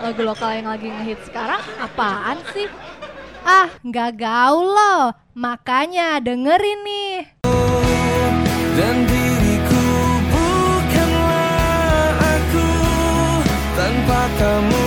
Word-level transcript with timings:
lagu 0.00 0.20
lokal 0.22 0.50
yang 0.52 0.68
lagi 0.68 0.88
ngehit 0.92 1.20
sekarang 1.24 1.60
apaan 1.80 2.38
sih? 2.52 2.68
Ah, 3.46 3.70
nggak 3.80 4.20
gaul 4.20 4.66
loh. 4.66 5.14
Makanya 5.36 6.18
dengerin 6.20 6.80
nih. 6.84 7.16
Dan 8.76 8.96
diriku 9.08 9.86
bukanlah 10.32 12.12
aku 12.20 12.68
tanpa 13.76 14.20
kamu 14.36 14.86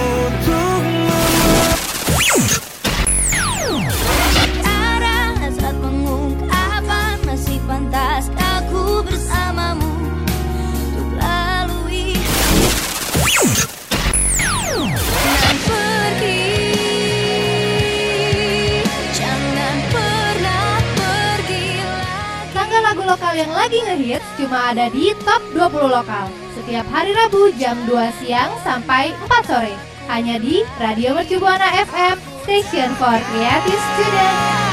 lokal 23.20 23.36
yang 23.36 23.52
lagi 23.52 23.84
ngehits 23.84 24.24
cuma 24.40 24.72
ada 24.72 24.88
di 24.96 25.12
Top 25.28 25.44
20 25.52 25.92
Lokal. 25.92 26.32
Setiap 26.56 26.88
hari 26.88 27.12
Rabu 27.12 27.52
jam 27.60 27.76
2 27.84 28.16
siang 28.24 28.48
sampai 28.64 29.12
4 29.28 29.44
sore. 29.44 29.76
Hanya 30.08 30.40
di 30.40 30.64
Radio 30.80 31.12
Mercu 31.12 31.36
Buana 31.36 31.68
FM, 31.84 32.16
Station 32.48 32.96
for 32.96 33.20
Creative 33.20 33.84
Student. 33.92 34.69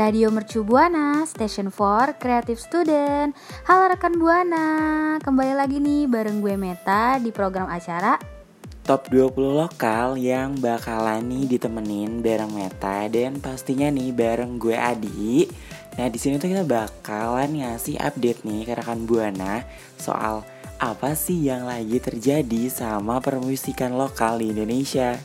Radio 0.00 0.32
Mercu 0.32 0.64
Buana, 0.64 1.28
Station 1.28 1.68
for 1.68 2.16
Creative 2.16 2.56
Student. 2.56 3.36
Halo 3.68 3.92
rekan 3.92 4.16
Buana, 4.16 5.20
kembali 5.20 5.52
lagi 5.52 5.76
nih 5.76 6.08
bareng 6.08 6.40
gue 6.40 6.56
Meta 6.56 7.20
di 7.20 7.28
program 7.28 7.68
acara 7.68 8.16
Top 8.80 9.12
20 9.12 9.36
lokal 9.60 10.16
yang 10.16 10.56
bakalan 10.56 11.20
nih 11.28 11.44
ditemenin 11.52 12.24
bareng 12.24 12.48
Meta 12.48 13.12
dan 13.12 13.44
pastinya 13.44 13.92
nih 13.92 14.08
bareng 14.16 14.56
gue 14.56 14.72
Adi. 14.72 15.44
Nah 16.00 16.08
di 16.08 16.16
sini 16.16 16.40
tuh 16.40 16.48
kita 16.48 16.64
bakalan 16.64 17.60
ngasih 17.60 18.00
update 18.00 18.40
nih 18.48 18.64
ke 18.64 18.80
rekan 18.80 19.04
Buana 19.04 19.68
soal 20.00 20.48
apa 20.80 21.12
sih 21.12 21.44
yang 21.44 21.68
lagi 21.68 22.00
terjadi 22.00 22.72
sama 22.72 23.20
permusikan 23.20 24.00
lokal 24.00 24.40
di 24.40 24.48
Indonesia. 24.48 25.20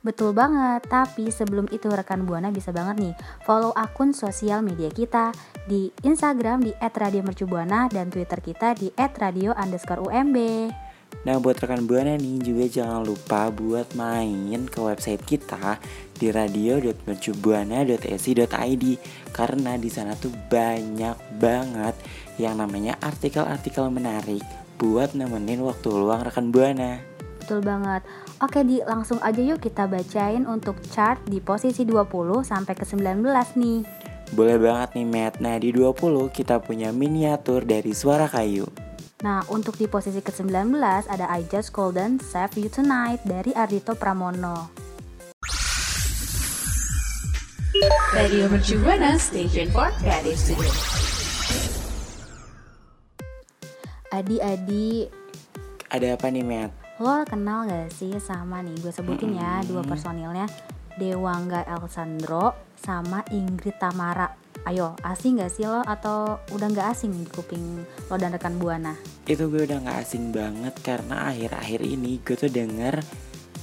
Betul 0.00 0.32
banget, 0.32 0.80
tapi 0.88 1.28
sebelum 1.28 1.68
itu 1.68 1.92
rekan 1.92 2.24
Buana 2.24 2.48
bisa 2.48 2.72
banget 2.72 3.04
nih 3.04 3.12
follow 3.44 3.68
akun 3.76 4.16
sosial 4.16 4.64
media 4.64 4.88
kita 4.88 5.28
di 5.68 5.92
Instagram 6.00 6.64
di 6.64 6.72
@radiomercubuana 6.80 7.92
dan 7.92 8.08
Twitter 8.08 8.40
kita 8.40 8.72
di 8.80 8.88
@radio_umb. 8.96 10.36
Nah 11.20 11.36
buat 11.36 11.60
rekan 11.60 11.84
Buana 11.84 12.16
nih 12.16 12.40
juga 12.40 12.64
jangan 12.80 13.04
lupa 13.04 13.52
buat 13.52 13.92
main 13.92 14.64
ke 14.72 14.80
website 14.80 15.20
kita 15.20 15.76
di 16.16 16.32
radio.mercubuana.esi.id 16.32 18.84
karena 19.36 19.76
di 19.76 19.92
sana 19.92 20.16
tuh 20.16 20.32
banyak 20.48 21.36
banget 21.36 21.92
yang 22.40 22.56
namanya 22.56 22.96
artikel-artikel 23.04 23.92
menarik 23.92 24.40
buat 24.80 25.12
nemenin 25.12 25.60
waktu 25.60 25.92
luang 25.92 26.24
rekan 26.24 26.48
Buana. 26.48 27.09
Betul 27.50 27.66
banget. 27.66 28.06
Oke, 28.46 28.62
di 28.62 28.78
langsung 28.86 29.18
aja 29.26 29.42
yuk 29.42 29.58
kita 29.58 29.90
bacain 29.90 30.46
untuk 30.46 30.78
chart 30.94 31.18
di 31.26 31.42
posisi 31.42 31.82
20 31.82 32.46
sampai 32.46 32.78
ke 32.78 32.86
19 32.86 33.26
nih. 33.58 33.82
Boleh 34.30 34.54
banget 34.54 34.94
nih 34.94 35.02
Matt. 35.10 35.42
Nah 35.42 35.58
di 35.58 35.74
20 35.74 36.30
kita 36.30 36.62
punya 36.62 36.94
miniatur 36.94 37.66
dari 37.66 37.90
Suara 37.90 38.30
Kayu. 38.30 38.70
Nah, 39.26 39.42
untuk 39.50 39.74
di 39.74 39.90
posisi 39.90 40.22
ke-19 40.22 40.78
ada 41.10 41.26
I 41.26 41.42
Just 41.50 41.74
Golden 41.74 42.22
Save 42.22 42.54
You 42.54 42.70
Tonight 42.70 43.26
dari 43.26 43.50
Ardito 43.50 43.98
Pramono. 43.98 44.70
Radio 48.14 48.46
Mercu 48.46 48.78
Buana 48.78 49.18
Station 49.18 49.66
for 49.74 49.90
Creative 49.98 50.38
Studio. 50.38 50.70
Adi-adi, 54.14 55.10
Ada 55.90 56.14
apa 56.14 56.30
nih 56.30 56.46
Matt? 56.46 56.79
Lo 57.00 57.24
kenal 57.24 57.64
gak 57.64 57.88
sih 57.96 58.12
sama 58.20 58.60
nih, 58.60 58.76
gue 58.76 58.92
sebutin 58.92 59.32
ya 59.32 59.64
dua 59.64 59.80
personilnya 59.80 60.44
Dewangga 61.00 61.64
Elsandro 61.64 62.52
sama 62.76 63.24
Ingrid 63.32 63.80
Tamara. 63.80 64.36
Ayo, 64.68 64.92
asing 65.00 65.40
gak 65.40 65.48
sih 65.48 65.64
lo 65.64 65.80
atau 65.80 66.36
udah 66.52 66.68
gak 66.68 66.92
asing 66.92 67.16
di 67.16 67.24
kuping 67.24 67.88
lo 67.88 68.20
dan 68.20 68.36
rekan 68.36 68.60
Buana? 68.60 68.92
Itu 69.24 69.48
gue 69.48 69.64
udah 69.64 69.80
gak 69.80 70.04
asing 70.04 70.28
banget 70.28 70.76
karena 70.84 71.32
akhir-akhir 71.32 71.80
ini 71.80 72.20
gue 72.20 72.36
tuh 72.36 72.52
denger 72.52 73.00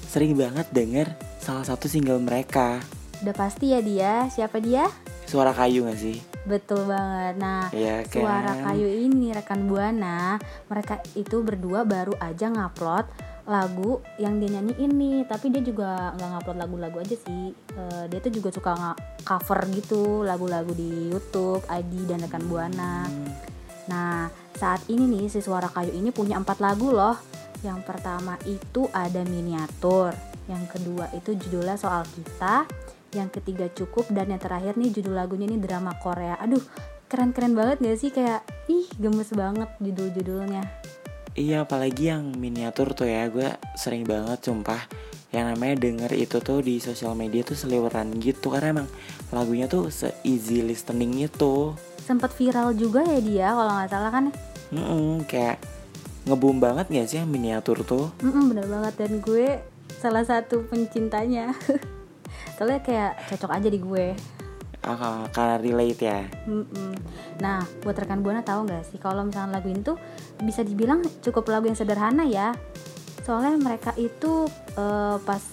sering 0.09 0.33
banget 0.33 0.65
denger 0.73 1.13
salah 1.37 1.61
satu 1.61 1.85
single 1.85 2.17
mereka. 2.17 2.81
Udah 3.21 3.37
pasti 3.37 3.69
ya 3.77 3.85
dia, 3.85 4.25
siapa 4.33 4.57
dia? 4.57 4.89
Suara 5.29 5.53
kayu 5.53 5.85
gak 5.85 6.01
sih? 6.01 6.17
Betul 6.47 6.87
banget. 6.87 7.35
Nah, 7.37 7.67
Iya 7.75 8.07
kan? 8.07 8.23
suara 8.23 8.53
kayu 8.63 8.87
ini 8.87 9.35
rekan 9.35 9.67
buana, 9.67 10.39
mereka 10.71 11.03
itu 11.13 11.43
berdua 11.43 11.83
baru 11.83 12.15
aja 12.23 12.47
ngupload 12.47 13.05
lagu 13.47 14.03
yang 14.19 14.39
dia 14.43 14.59
nyanyi 14.59 14.75
ini, 14.79 15.11
tapi 15.23 15.51
dia 15.51 15.63
juga 15.63 16.15
nggak 16.15 16.29
ngupload 16.35 16.57
lagu-lagu 16.59 16.97
aja 17.03 17.15
sih. 17.15 17.51
Eh, 17.51 18.03
dia 18.07 18.19
tuh 18.23 18.31
juga 18.31 18.51
suka 18.51 18.95
cover 19.23 19.59
gitu 19.75 20.23
lagu-lagu 20.23 20.71
di 20.71 21.11
YouTube, 21.11 21.63
Adi 21.67 22.07
dan 22.07 22.23
rekan 22.23 22.43
buana. 22.47 23.07
Nah, 23.87 24.27
saat 24.55 24.83
ini 24.91 25.07
nih 25.07 25.31
si 25.31 25.39
suara 25.39 25.71
kayu 25.71 25.95
ini 25.95 26.11
punya 26.11 26.39
empat 26.39 26.59
lagu 26.59 26.91
loh. 26.91 27.15
Yang 27.63 27.87
pertama 27.87 28.35
itu 28.45 28.85
ada 28.91 29.23
miniatur, 29.25 30.11
yang 30.45 30.63
kedua 30.69 31.09
itu 31.15 31.33
judulnya 31.33 31.73
soal 31.79 32.05
kita, 32.05 32.67
yang 33.17 33.33
ketiga 33.33 33.66
cukup 33.73 34.05
dan 34.13 34.29
yang 34.29 34.41
terakhir 34.41 34.78
nih 34.78 34.94
judul 34.94 35.17
lagunya 35.17 35.50
ini 35.50 35.57
drama 35.57 35.97
Korea. 35.97 36.38
Aduh, 36.38 36.61
keren-keren 37.09 37.57
banget 37.57 37.81
gak 37.81 37.97
sih 37.97 38.11
kayak 38.13 38.45
ih 38.69 38.85
gemes 39.01 39.33
banget 39.33 39.69
judul-judulnya. 39.81 40.63
Iya 41.38 41.69
apalagi 41.69 42.09
yang 42.09 42.33
miniatur 42.33 42.97
tuh 42.97 43.06
ya 43.06 43.29
gue 43.29 43.45
sering 43.77 44.06
banget 44.09 44.41
sumpah 44.41 44.81
yang 45.29 45.53
namanya 45.53 45.77
denger 45.77 46.11
itu 46.17 46.41
tuh 46.41 46.66
di 46.66 46.81
sosial 46.81 47.13
media 47.13 47.45
tuh 47.45 47.53
seliweran 47.53 48.16
gitu 48.17 48.50
karena 48.50 48.81
emang 48.81 48.89
lagunya 49.29 49.69
tuh 49.69 49.94
se 49.94 50.09
easy 50.25 50.66
listening 50.66 51.13
itu 51.22 51.77
Sempat 52.01 52.31
viral 52.33 52.73
juga 52.73 53.03
ya 53.03 53.19
dia 53.19 53.47
kalau 53.53 53.69
nggak 53.69 53.91
salah 53.91 54.09
kan. 54.09 54.25
Mm-mm, 54.73 55.27
kayak 55.29 55.59
ngeboom 56.25 56.57
banget 56.59 56.89
gak 56.91 57.07
sih 57.07 57.17
yang 57.23 57.29
miniatur 57.31 57.85
tuh 57.88 58.11
Mm-mm, 58.19 58.51
bener 58.51 58.67
banget 58.67 58.94
dan 59.00 59.11
gue 59.22 59.61
salah 60.01 60.25
satu 60.25 60.66
pencintanya. 60.67 61.53
Soalnya 62.57 62.81
kayak 62.81 63.12
cocok 63.29 63.51
aja 63.53 63.69
di 63.69 63.79
gue. 63.79 64.07
Ah, 64.88 65.28
karena 65.35 65.59
relate 65.59 66.01
ya 66.06 66.19
Mm-mm. 66.47 66.95
Nah, 67.44 67.59
buat 67.84 67.97
rekan 67.97 68.23
buana 68.23 68.40
tahu 68.40 68.72
nggak 68.72 68.88
sih 68.88 68.95
kalau 69.01 69.25
misalnya 69.28 69.59
lagu 69.59 69.68
ini 69.68 69.84
tuh 69.84 70.00
bisa 70.40 70.63
dibilang 70.63 71.03
cukup 71.19 71.50
lagu 71.51 71.68
yang 71.68 71.75
sederhana 71.75 72.23
ya. 72.23 72.56
Soalnya 73.28 73.59
mereka 73.59 73.91
itu 74.00 74.47
eh, 74.79 75.18
pas 75.22 75.44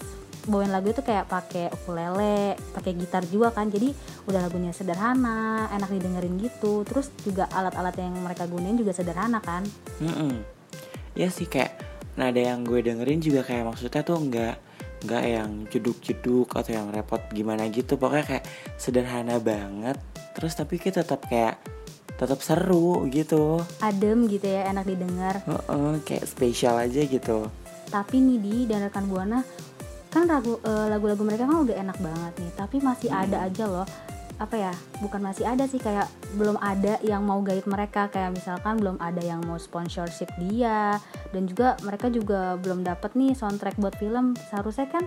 bawain 0.47 0.71
lagu 0.71 0.93
itu 0.93 1.03
kayak 1.03 1.27
pakai 1.27 1.73
ukulele, 1.73 2.55
pakai 2.77 2.93
gitar 2.95 3.27
juga 3.27 3.51
kan. 3.51 3.67
Jadi 3.73 3.91
udah 4.31 4.41
lagunya 4.45 4.71
sederhana, 4.71 5.67
enak 5.73 5.91
didengerin 5.91 6.39
gitu. 6.39 6.87
Terus 6.87 7.11
juga 7.27 7.51
alat-alat 7.51 7.97
yang 7.99 8.15
mereka 8.23 8.47
gunain 8.47 8.79
juga 8.79 8.95
sederhana 8.95 9.43
kan. 9.43 9.67
Mm-mm. 9.99 10.47
Ya 11.19 11.27
sih 11.33 11.51
kayak 11.51 11.75
nada 12.15 12.39
yang 12.39 12.63
gue 12.63 12.87
dengerin 12.87 13.19
juga 13.19 13.43
kayak 13.43 13.67
maksudnya 13.67 14.07
tuh 14.07 14.23
nggak 14.23 14.55
nggak 15.05 15.25
yang 15.25 15.51
jeduk-jeduk 15.69 16.49
atau 16.51 16.73
yang 16.73 16.89
repot 16.91 17.21
gimana 17.31 17.69
gitu 17.69 18.01
pokoknya 18.01 18.25
kayak 18.25 18.45
sederhana 18.81 19.37
banget 19.39 20.01
terus 20.35 20.57
tapi 20.57 20.81
kita 20.81 21.05
tetap 21.05 21.29
kayak 21.29 21.61
tetap 22.15 22.39
seru 22.41 23.07
gitu 23.11 23.59
Adem 23.83 24.31
gitu 24.31 24.47
ya, 24.47 24.71
enak 24.71 24.87
didengar. 24.87 25.43
Heeh, 25.51 25.99
kayak 26.07 26.25
spesial 26.31 26.79
aja 26.79 27.03
gitu 27.03 27.51
Tapi 27.91 28.23
nih 28.23 28.39
di 28.39 28.57
dan 28.71 28.87
rekan 28.87 29.07
buana 29.11 29.43
kan 30.15 30.31
lagu 30.31 30.63
eh, 30.63 30.87
lagu-lagu 30.95 31.27
mereka 31.27 31.43
kan 31.43 31.67
udah 31.67 31.75
enak 31.75 31.99
banget 31.99 32.33
nih. 32.39 32.53
Tapi 32.55 32.77
masih 32.79 33.11
ada 33.11 33.43
aja 33.43 33.67
loh 33.67 33.87
apa 34.35 34.59
ya 34.59 34.75
bukan 34.99 35.23
masih 35.23 35.47
ada 35.47 35.63
sih 35.71 35.79
kayak 35.79 36.11
belum 36.35 36.59
ada 36.59 36.99
yang 37.07 37.23
mau 37.23 37.39
guide 37.39 37.71
mereka 37.71 38.11
kayak 38.11 38.35
misalkan 38.35 38.83
belum 38.83 38.99
ada 38.99 39.23
yang 39.23 39.39
mau 39.47 39.63
sponsorship 39.63 40.27
dia 40.43 40.99
dan 41.35 41.51
juga 41.51 41.75
mereka 41.83 42.07
juga 42.07 42.55
belum 42.63 42.87
dapat 42.87 43.19
nih 43.19 43.35
soundtrack 43.35 43.75
buat 43.83 43.99
film. 43.99 44.39
Seharusnya 44.39 44.87
kan 44.87 45.05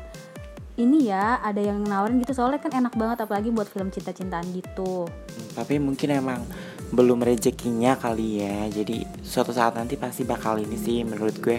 ini 0.77 1.09
ya 1.09 1.41
ada 1.41 1.57
yang 1.57 1.81
nawarin 1.87 2.21
gitu. 2.21 2.35
Soalnya 2.37 2.61
kan 2.61 2.75
enak 2.75 2.93
banget 2.93 3.23
apalagi 3.23 3.49
buat 3.49 3.65
film 3.65 3.89
cinta-cintaan 3.89 4.45
gitu. 4.51 5.07
Tapi 5.55 5.79
mungkin 5.79 6.19
emang 6.19 6.43
belum 6.91 7.23
rezekinya 7.23 7.97
kali 7.97 8.43
ya. 8.45 8.67
Jadi 8.69 9.07
suatu 9.25 9.55
saat 9.55 9.73
nanti 9.79 9.95
pasti 9.95 10.27
bakal 10.27 10.61
ini 10.61 10.77
sih 10.77 11.01
menurut 11.07 11.39
gue. 11.39 11.57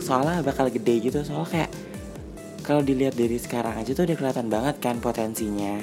Soalnya 0.00 0.40
bakal 0.40 0.70
gede 0.72 1.10
gitu. 1.10 1.20
Soalnya 1.20 1.50
kayak 1.50 1.70
kalau 2.64 2.80
dilihat 2.80 3.12
dari 3.12 3.36
sekarang 3.36 3.76
aja 3.76 3.92
tuh 3.92 4.08
udah 4.08 4.16
kelihatan 4.16 4.48
banget 4.48 4.80
kan 4.80 4.96
potensinya. 4.96 5.76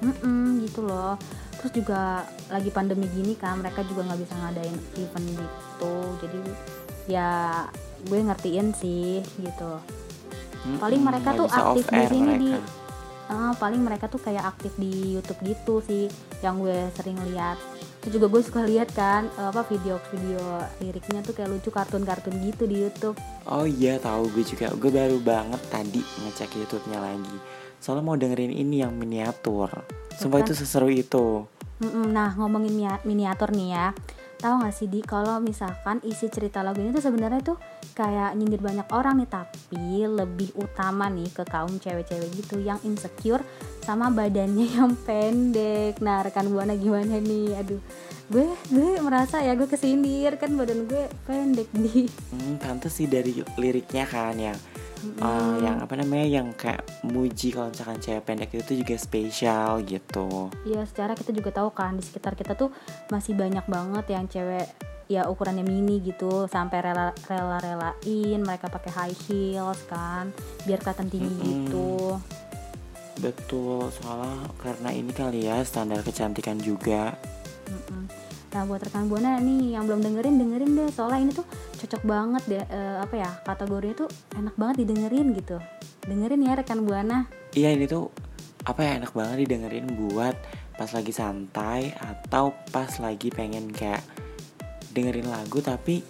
Mm-mm, 0.00 0.64
gitu 0.64 0.80
loh. 0.80 1.20
Terus 1.60 1.76
juga 1.76 2.24
lagi 2.48 2.72
pandemi 2.72 3.04
gini 3.12 3.36
kan 3.36 3.60
mereka 3.60 3.84
juga 3.84 4.08
nggak 4.08 4.20
bisa 4.24 4.32
ngadain 4.40 4.76
event 4.96 5.26
gitu. 5.36 5.94
Jadi 6.24 6.40
ya 7.06 7.64
gue 8.08 8.20
ngertiin 8.20 8.72
sih 8.76 9.20
gitu. 9.40 9.72
Paling 10.80 11.00
Mm-mm, 11.00 11.08
mereka 11.08 11.28
tuh 11.36 11.48
aktif 11.48 11.84
di 11.88 12.02
sini 12.08 12.32
di 12.36 12.50
mereka. 12.52 12.78
Ah, 13.30 13.54
paling 13.54 13.78
mereka 13.78 14.10
tuh 14.10 14.18
kayak 14.18 14.42
aktif 14.42 14.74
di 14.74 15.14
YouTube 15.14 15.38
gitu 15.46 15.78
sih 15.86 16.10
yang 16.42 16.58
gue 16.58 16.90
sering 16.98 17.14
lihat. 17.30 17.56
Terus 18.02 18.16
juga 18.16 18.26
gue 18.32 18.42
suka 18.42 18.64
lihat 18.66 18.90
kan 18.96 19.30
apa 19.38 19.62
video-video 19.68 20.40
liriknya 20.82 21.20
tuh 21.22 21.36
kayak 21.36 21.52
lucu 21.52 21.70
kartun-kartun 21.70 22.34
gitu 22.42 22.66
di 22.66 22.82
YouTube. 22.82 23.16
Oh 23.46 23.68
iya 23.68 24.00
tahu 24.02 24.32
gue 24.34 24.42
juga. 24.42 24.72
Gue 24.74 24.90
baru 24.90 25.22
banget 25.22 25.62
tadi 25.70 26.02
ngecek 26.02 26.58
YouTube-nya 26.58 26.98
lagi. 26.98 27.36
Soalnya 27.78 28.04
mau 28.04 28.16
dengerin 28.18 28.50
ini 28.50 28.82
yang 28.82 28.96
miniatur. 28.98 29.70
Sumpah 30.18 30.42
kan? 30.42 30.46
itu 30.48 30.52
seseru 30.58 30.90
itu. 30.90 31.46
Nah 31.86 32.34
ngomongin 32.36 32.98
miniatur 33.06 33.54
nih 33.54 33.68
ya 33.72 33.86
Tahu 34.40 34.54
gak 34.64 34.72
sih 34.72 34.88
di? 34.88 35.04
Kalau 35.04 35.36
misalkan 35.38 36.00
isi 36.00 36.32
cerita 36.32 36.64
lagu 36.64 36.80
ini 36.80 36.96
tuh 36.96 37.04
sebenarnya 37.04 37.44
tuh 37.44 37.60
kayak 37.92 38.32
nyindir 38.40 38.64
banyak 38.64 38.88
orang 38.88 39.20
nih 39.20 39.28
Tapi 39.28 40.08
lebih 40.08 40.56
utama 40.56 41.12
nih 41.12 41.28
ke 41.28 41.44
kaum 41.44 41.76
cewek-cewek 41.76 42.32
gitu 42.40 42.56
yang 42.56 42.80
insecure 42.88 43.44
sama 43.84 44.08
badannya 44.08 44.66
yang 44.80 44.96
pendek. 44.96 46.00
Nah 46.00 46.24
rekan 46.24 46.48
Buana 46.48 46.72
gimana 46.72 47.20
nih? 47.20 47.60
Aduh 47.60 47.80
gue 48.32 48.46
gue 48.72 48.90
merasa 49.04 49.44
ya 49.44 49.52
gue 49.52 49.68
kesindir. 49.68 50.40
Kan 50.40 50.56
badan 50.56 50.88
gue 50.88 51.04
pendek 51.28 51.68
nih 51.76 52.08
hmm, 52.08 52.56
pantes 52.64 52.96
sih 52.96 53.04
dari 53.04 53.44
liriknya 53.60 54.08
kan 54.08 54.40
yang 54.40 54.56
eh, 55.02 55.56
yang 55.64 55.80
apa 55.80 55.94
namanya 55.96 56.26
yang 56.40 56.48
kayak 56.52 56.84
muji 57.06 57.52
kalau 57.52 57.72
misalkan 57.72 57.98
cewek 58.00 58.22
pendek 58.24 58.50
itu 58.52 58.72
juga 58.80 58.94
spesial 59.00 59.80
gitu 59.84 60.52
Ya 60.68 60.84
secara 60.84 61.16
kita 61.16 61.32
juga 61.32 61.50
tahu 61.50 61.72
kan 61.72 61.96
di 61.96 62.04
sekitar 62.04 62.36
kita 62.36 62.56
tuh 62.56 62.70
masih 63.08 63.34
banyak 63.34 63.64
banget 63.66 64.04
yang 64.12 64.24
cewek 64.28 64.68
ya 65.10 65.26
ukurannya 65.26 65.66
mini 65.66 65.98
gitu 66.06 66.46
sampai 66.46 66.86
rela 66.86 67.10
rela 67.26 67.58
relain 67.58 68.46
mereka 68.46 68.70
pakai 68.70 68.90
high 68.94 69.16
heels 69.26 69.82
kan 69.90 70.30
biar 70.62 70.78
kelihatan 70.78 71.10
tinggi 71.10 71.34
Mm-mm. 71.34 71.50
gitu 71.66 71.90
betul 73.18 73.90
soalnya 73.90 74.46
karena 74.62 74.90
ini 74.94 75.10
kali 75.10 75.50
ya 75.50 75.66
standar 75.66 76.06
kecantikan 76.06 76.62
juga 76.62 77.18
Mm-mm. 77.66 77.99
Nah 78.50 78.66
buat 78.66 78.82
rekan 78.82 79.06
buana 79.06 79.38
nih 79.38 79.78
yang 79.78 79.86
belum 79.86 80.02
dengerin 80.02 80.34
dengerin 80.42 80.70
deh. 80.74 80.90
Soalnya 80.90 81.20
ini 81.22 81.32
tuh 81.34 81.46
cocok 81.78 82.02
banget 82.02 82.42
deh 82.50 82.64
eh, 82.66 82.96
apa 82.98 83.14
ya 83.14 83.30
kategorinya 83.46 83.96
tuh 84.06 84.08
enak 84.34 84.54
banget 84.58 84.76
didengerin 84.86 85.26
gitu. 85.38 85.56
Dengerin 86.06 86.42
ya 86.42 86.52
rekan 86.58 86.82
buana. 86.82 87.30
Iya 87.54 87.70
ini 87.78 87.86
tuh 87.86 88.10
apa 88.66 88.80
ya 88.82 88.90
enak 88.98 89.12
banget 89.14 89.36
didengerin 89.46 89.86
buat 89.94 90.34
pas 90.74 90.90
lagi 90.90 91.12
santai 91.14 91.94
atau 91.94 92.56
pas 92.74 92.90
lagi 92.98 93.30
pengen 93.30 93.70
kayak 93.70 94.02
dengerin 94.90 95.30
lagu 95.30 95.62
tapi 95.62 96.02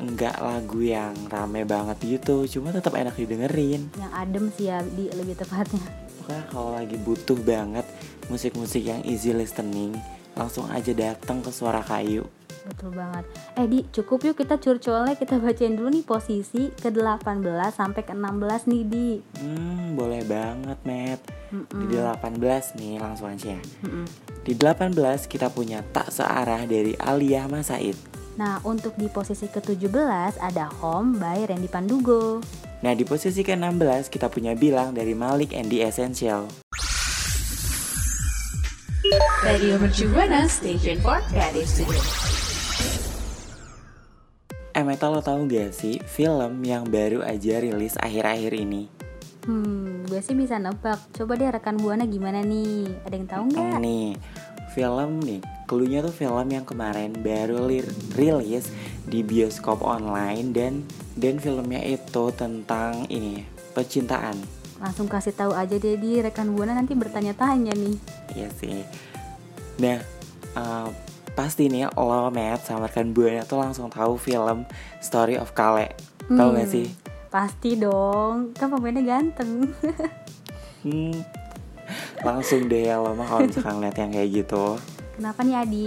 enggak 0.00 0.40
lagu 0.40 0.80
yang 0.80 1.12
rame 1.28 1.68
banget 1.68 2.00
gitu. 2.00 2.48
Cuma 2.48 2.72
tetap 2.72 2.96
enak 2.96 3.12
didengerin. 3.14 3.92
Yang 4.00 4.12
adem 4.16 4.44
sih 4.56 4.72
ya 4.72 4.80
di 4.80 5.12
lebih 5.12 5.36
tepatnya. 5.36 5.84
Pokoknya 6.18 6.44
kalau 6.48 6.70
lagi 6.72 6.96
butuh 6.96 7.36
banget 7.44 7.84
musik-musik 8.32 8.80
yang 8.80 9.04
easy 9.04 9.36
listening 9.36 9.92
langsung 10.34 10.66
aja 10.70 10.92
datang 10.92 11.40
ke 11.40 11.50
suara 11.50 11.80
kayu 11.82 12.26
Betul 12.64 12.96
banget. 12.96 13.28
Eh 13.60 13.68
Di, 13.68 13.84
cukup 13.92 14.24
yuk 14.24 14.40
kita 14.40 14.56
curcolnya 14.56 15.20
kita 15.20 15.36
bacain 15.36 15.76
dulu 15.76 15.92
nih 15.92 16.00
posisi 16.00 16.72
ke 16.72 16.88
18 16.88 17.44
sampai 17.68 18.00
ke 18.00 18.16
16 18.16 18.72
nih 18.72 18.82
Di. 18.88 19.10
hmm 19.36 19.92
boleh 19.94 20.24
banget 20.24 20.78
Matt 20.82 21.20
Mm-mm. 21.52 21.86
di 21.86 21.94
18 22.00 22.80
nih 22.80 22.98
langsung 22.98 23.30
aja 23.30 23.54
Mm-mm. 23.84 24.08
di 24.42 24.56
18 24.56 24.96
kita 25.28 25.52
punya 25.52 25.84
tak 25.92 26.08
searah 26.10 26.64
dari 26.64 26.96
Aliyah 26.96 27.46
Masaid 27.46 27.94
Nah, 28.34 28.58
untuk 28.66 28.98
di 28.98 29.06
posisi 29.06 29.46
ke-17 29.46 30.42
ada 30.42 30.66
Home 30.82 31.22
by 31.22 31.46
Randy 31.46 31.70
Pandugo. 31.70 32.42
Nah 32.82 32.92
di 32.92 33.06
posisi 33.06 33.46
ke-16 33.46 34.10
kita 34.10 34.26
punya 34.26 34.58
Bilang 34.58 34.90
dari 34.90 35.14
Malik 35.14 35.54
and 35.54 35.70
the 35.70 35.86
Essential 35.86 36.50
Radio 39.44 39.76
Mercu 39.76 40.08
Buana 40.08 40.48
Station 40.48 40.96
for 41.04 41.20
Creative 41.28 41.68
Studio. 41.68 42.00
Eh 44.72 44.80
Meta 44.80 45.12
lo 45.12 45.20
tau 45.20 45.44
gak 45.44 45.76
sih 45.76 46.00
film 46.08 46.64
yang 46.64 46.88
baru 46.88 47.20
aja 47.20 47.60
rilis 47.60 48.00
akhir-akhir 48.00 48.56
ini? 48.56 48.88
Hmm, 49.44 50.08
gue 50.08 50.24
sih 50.24 50.32
bisa 50.32 50.56
nebak. 50.56 50.96
Coba 51.12 51.36
deh 51.36 51.52
rekan 51.52 51.76
Buana 51.76 52.08
gimana 52.08 52.40
nih? 52.40 52.88
Ada 53.04 53.14
yang 53.20 53.28
tahu 53.28 53.42
nggak? 53.52 53.76
Nih 53.84 54.16
film 54.72 55.20
nih 55.20 55.40
Cluenya 55.68 56.00
tuh 56.00 56.14
film 56.16 56.48
yang 56.48 56.64
kemarin 56.64 57.12
baru 57.12 57.68
rilis 58.16 58.72
di 59.04 59.20
bioskop 59.20 59.84
online 59.84 60.56
dan 60.56 60.80
dan 61.20 61.36
filmnya 61.36 61.84
itu 61.84 62.32
tentang 62.32 63.04
ini 63.12 63.44
percintaan 63.76 64.53
Langsung 64.84 65.08
kasih 65.08 65.32
tahu 65.32 65.56
aja 65.56 65.72
deh 65.72 65.96
di 65.96 66.20
rekan 66.20 66.52
Buana 66.52 66.76
nanti 66.76 66.92
bertanya-tanya 66.92 67.72
nih. 67.72 67.96
Iya 68.36 68.48
sih. 68.52 68.84
Nah, 69.80 69.96
eh, 70.52 70.88
pasti 71.32 71.66
nih 71.66 71.88
lo 71.90 72.28
Matt 72.28 72.68
sama 72.68 72.84
rekan 72.84 73.10
Buana 73.10 73.42
tuh 73.42 73.64
langsung 73.64 73.88
tahu 73.88 74.20
film 74.20 74.68
Story 75.00 75.40
of 75.40 75.56
Kale. 75.56 75.96
Tahu 76.28 76.48
gak 76.52 76.68
Hmm, 76.68 76.74
sih? 76.76 76.86
Pasti 77.26 77.74
dong, 77.74 78.52
kan 78.52 78.68
pemainnya 78.68 79.02
ganteng. 79.02 79.72
Hmm, 80.84 81.16
langsung 82.20 82.68
deh 82.68 82.86
ya 82.86 83.00
lo 83.00 83.16
mah 83.16 83.24
kalau 83.24 83.48
misalkan 83.48 83.80
lihat 83.82 83.96
yang 83.96 84.12
kayak 84.12 84.30
gitu. 84.30 84.76
Kenapa 85.16 85.40
nih 85.40 85.56
Adi? 85.56 85.86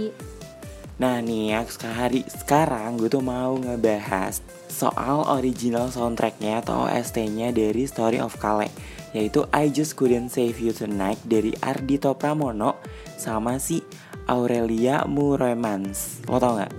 Nah 0.98 1.22
nih 1.22 1.54
ya 1.54 1.62
sekali 1.62 2.26
sekarang 2.26 2.98
gue 2.98 3.06
tuh 3.06 3.22
mau 3.22 3.54
ngebahas 3.54 4.42
soal 4.66 5.22
original 5.30 5.94
soundtracknya 5.94 6.58
atau 6.58 6.90
OST-nya 6.90 7.54
dari 7.54 7.86
Story 7.86 8.18
of 8.18 8.34
Kale 8.42 8.66
yaitu 9.14 9.46
I 9.54 9.70
Just 9.70 9.94
Couldn't 9.94 10.34
Save 10.34 10.58
You 10.58 10.74
Tonight 10.74 11.22
dari 11.24 11.54
Ardito 11.62 12.12
Pramono 12.18 12.82
sama 13.14 13.56
si 13.56 13.80
Aurelia 14.28 15.06
Muremans. 15.08 16.20
Lo 16.28 16.36
tau 16.36 16.58
nggak? 16.60 16.72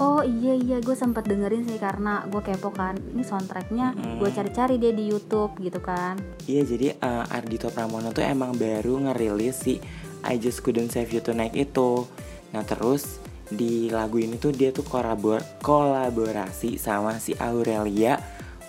Oh 0.00 0.24
iya 0.24 0.56
iya 0.56 0.80
gue 0.80 0.96
sempat 0.96 1.28
dengerin 1.28 1.68
sih 1.68 1.76
karena 1.76 2.24
gue 2.32 2.40
kepo 2.40 2.72
kan 2.72 2.96
ini 3.12 3.20
soundtracknya 3.20 3.92
Mm-mm. 3.92 4.16
gue 4.16 4.32
cari-cari 4.32 4.80
deh 4.80 4.96
di 4.96 5.12
YouTube 5.12 5.60
gitu 5.60 5.76
kan 5.84 6.16
Iya 6.48 6.64
jadi 6.64 6.96
eh, 6.96 7.24
Ardito 7.28 7.68
Pramono 7.68 8.08
tuh 8.08 8.24
emang 8.24 8.56
baru 8.56 8.96
ngerilis 8.96 9.60
si 9.60 9.76
I 10.24 10.40
Just 10.40 10.64
Couldn't 10.64 10.96
Save 10.96 11.12
You 11.12 11.20
Tonight 11.20 11.52
itu. 11.52 12.08
Nah 12.56 12.64
terus 12.64 13.19
di 13.50 13.90
lagu 13.90 14.22
ini 14.22 14.38
tuh 14.38 14.54
dia 14.54 14.70
tuh 14.70 14.86
kolabor 14.86 15.42
kolaborasi 15.60 16.78
sama 16.78 17.18
si 17.18 17.34
Aurelia 17.36 18.16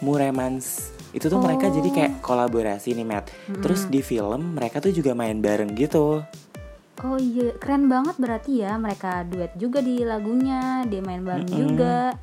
Muremans. 0.01 0.91
Itu 1.13 1.29
tuh 1.29 1.37
mereka 1.43 1.69
jadi 1.69 1.89
kayak 1.91 2.13
kolaborasi 2.25 2.97
nih 2.97 3.05
Matt. 3.05 3.29
Terus 3.61 3.85
di 3.87 4.01
film 4.01 4.57
mereka 4.57 4.81
tuh 4.81 4.89
juga 4.89 5.13
main 5.13 5.37
bareng 5.37 5.71
gitu. 5.77 6.25
Oh 7.01 7.17
iya 7.17 7.53
keren 7.57 7.89
banget 7.89 8.15
berarti 8.21 8.61
ya 8.61 8.77
mereka 8.77 9.25
duet 9.25 9.53
juga 9.57 9.81
di 9.81 10.05
lagunya 10.05 10.85
dia 10.85 11.01
main 11.01 11.25
bareng 11.25 11.49
Mm-mm. 11.49 11.61
juga 11.65 12.13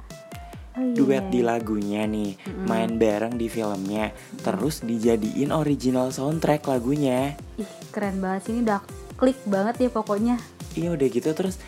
oh, 0.79 0.83
iya. 0.87 0.95
Duet 0.95 1.25
di 1.35 1.41
lagunya 1.43 2.07
nih, 2.07 2.39
main 2.63 2.95
bareng 2.95 3.35
di 3.35 3.51
filmnya. 3.51 4.15
Terus 4.39 4.87
dijadiin 4.87 5.51
original 5.51 6.15
soundtrack 6.15 6.63
lagunya. 6.71 7.35
Ih 7.59 7.67
keren 7.91 8.23
banget 8.23 8.47
sih 8.47 8.53
ini 8.55 8.63
udah 8.71 8.81
klik 9.19 9.39
banget 9.51 9.75
ya 9.83 9.91
pokoknya 9.91 10.39
Iya 10.79 10.95
udah 10.95 11.07
gitu 11.11 11.31
terus 11.35 11.59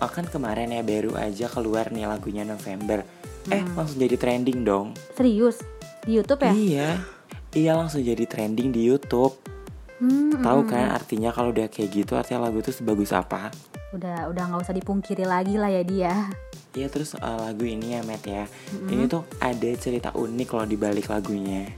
oh, 0.00 0.10
kan 0.10 0.24
kemarin 0.26 0.72
ya 0.72 0.82
baru 0.82 1.14
aja 1.16 1.46
keluar 1.46 1.92
nih 1.92 2.08
lagunya 2.08 2.42
November. 2.42 3.04
Eh 3.48 3.64
langsung 3.72 4.00
jadi 4.00 4.16
trending 4.16 4.64
dong. 4.64 4.92
Serius 5.16 5.60
di 6.04 6.20
YouTube 6.20 6.44
ya? 6.44 6.52
Iya. 6.52 6.90
Iya 7.50 7.72
langsung 7.76 8.00
jadi 8.04 8.24
trending 8.24 8.70
di 8.70 8.88
YouTube. 8.88 9.36
Hmm, 10.00 10.40
Tahu 10.40 10.60
hmm, 10.64 10.70
kan 10.70 10.84
artinya 10.96 11.28
kalau 11.28 11.52
udah 11.52 11.68
kayak 11.68 11.92
gitu 11.92 12.16
artinya 12.16 12.48
lagu 12.48 12.64
itu 12.64 12.72
sebagus 12.72 13.12
apa? 13.12 13.52
Udah 13.92 14.32
udah 14.32 14.42
nggak 14.48 14.64
usah 14.64 14.76
dipungkiri 14.76 15.28
lagi 15.28 15.60
lah 15.60 15.68
ya 15.68 15.82
dia. 15.84 16.14
Iya 16.72 16.86
terus 16.86 17.18
uh, 17.18 17.38
lagu 17.42 17.66
ini 17.66 17.98
ya 17.98 18.00
Matt 18.06 18.24
ya. 18.24 18.46
Ini 18.70 19.10
tuh 19.10 19.26
ada 19.42 19.70
cerita 19.76 20.14
unik 20.14 20.48
loh 20.56 20.66
di 20.66 20.76
balik 20.78 21.10
lagunya. 21.10 21.68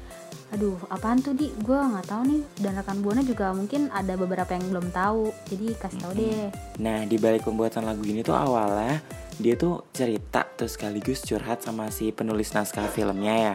Aduh 0.52 0.76
apaan 0.92 1.25
tuh 1.25 1.32
di? 1.32 1.49
Gue 1.64 1.80
nggak 1.80 2.06
tahu 2.12 2.23
nih 2.28 2.42
dan 2.61 2.76
rekan 2.76 3.00
buana 3.00 3.25
juga 3.25 3.56
mungkin 3.56 3.88
ada 3.88 4.14
beberapa 4.21 4.52
yang 4.52 4.68
belum 4.68 4.92
tahu. 4.92 5.32
Jadi 5.49 5.66
kasih 5.80 6.00
tahu 6.04 6.12
deh. 6.12 6.49
Nah 6.80 7.09
di 7.09 7.16
balik 7.16 7.49
pembuatan 7.49 7.88
lagu 7.88 8.04
ini 8.04 8.21
tuh 8.21 8.37
awalnya 8.37 9.00
dia 9.40 9.56
tuh 9.56 9.88
cerita 9.97 10.44
terus 10.44 10.76
sekaligus 10.76 11.25
curhat 11.25 11.64
sama 11.64 11.88
si 11.88 12.12
penulis 12.12 12.52
naskah 12.52 12.85
filmnya 12.85 13.35
ya 13.35 13.54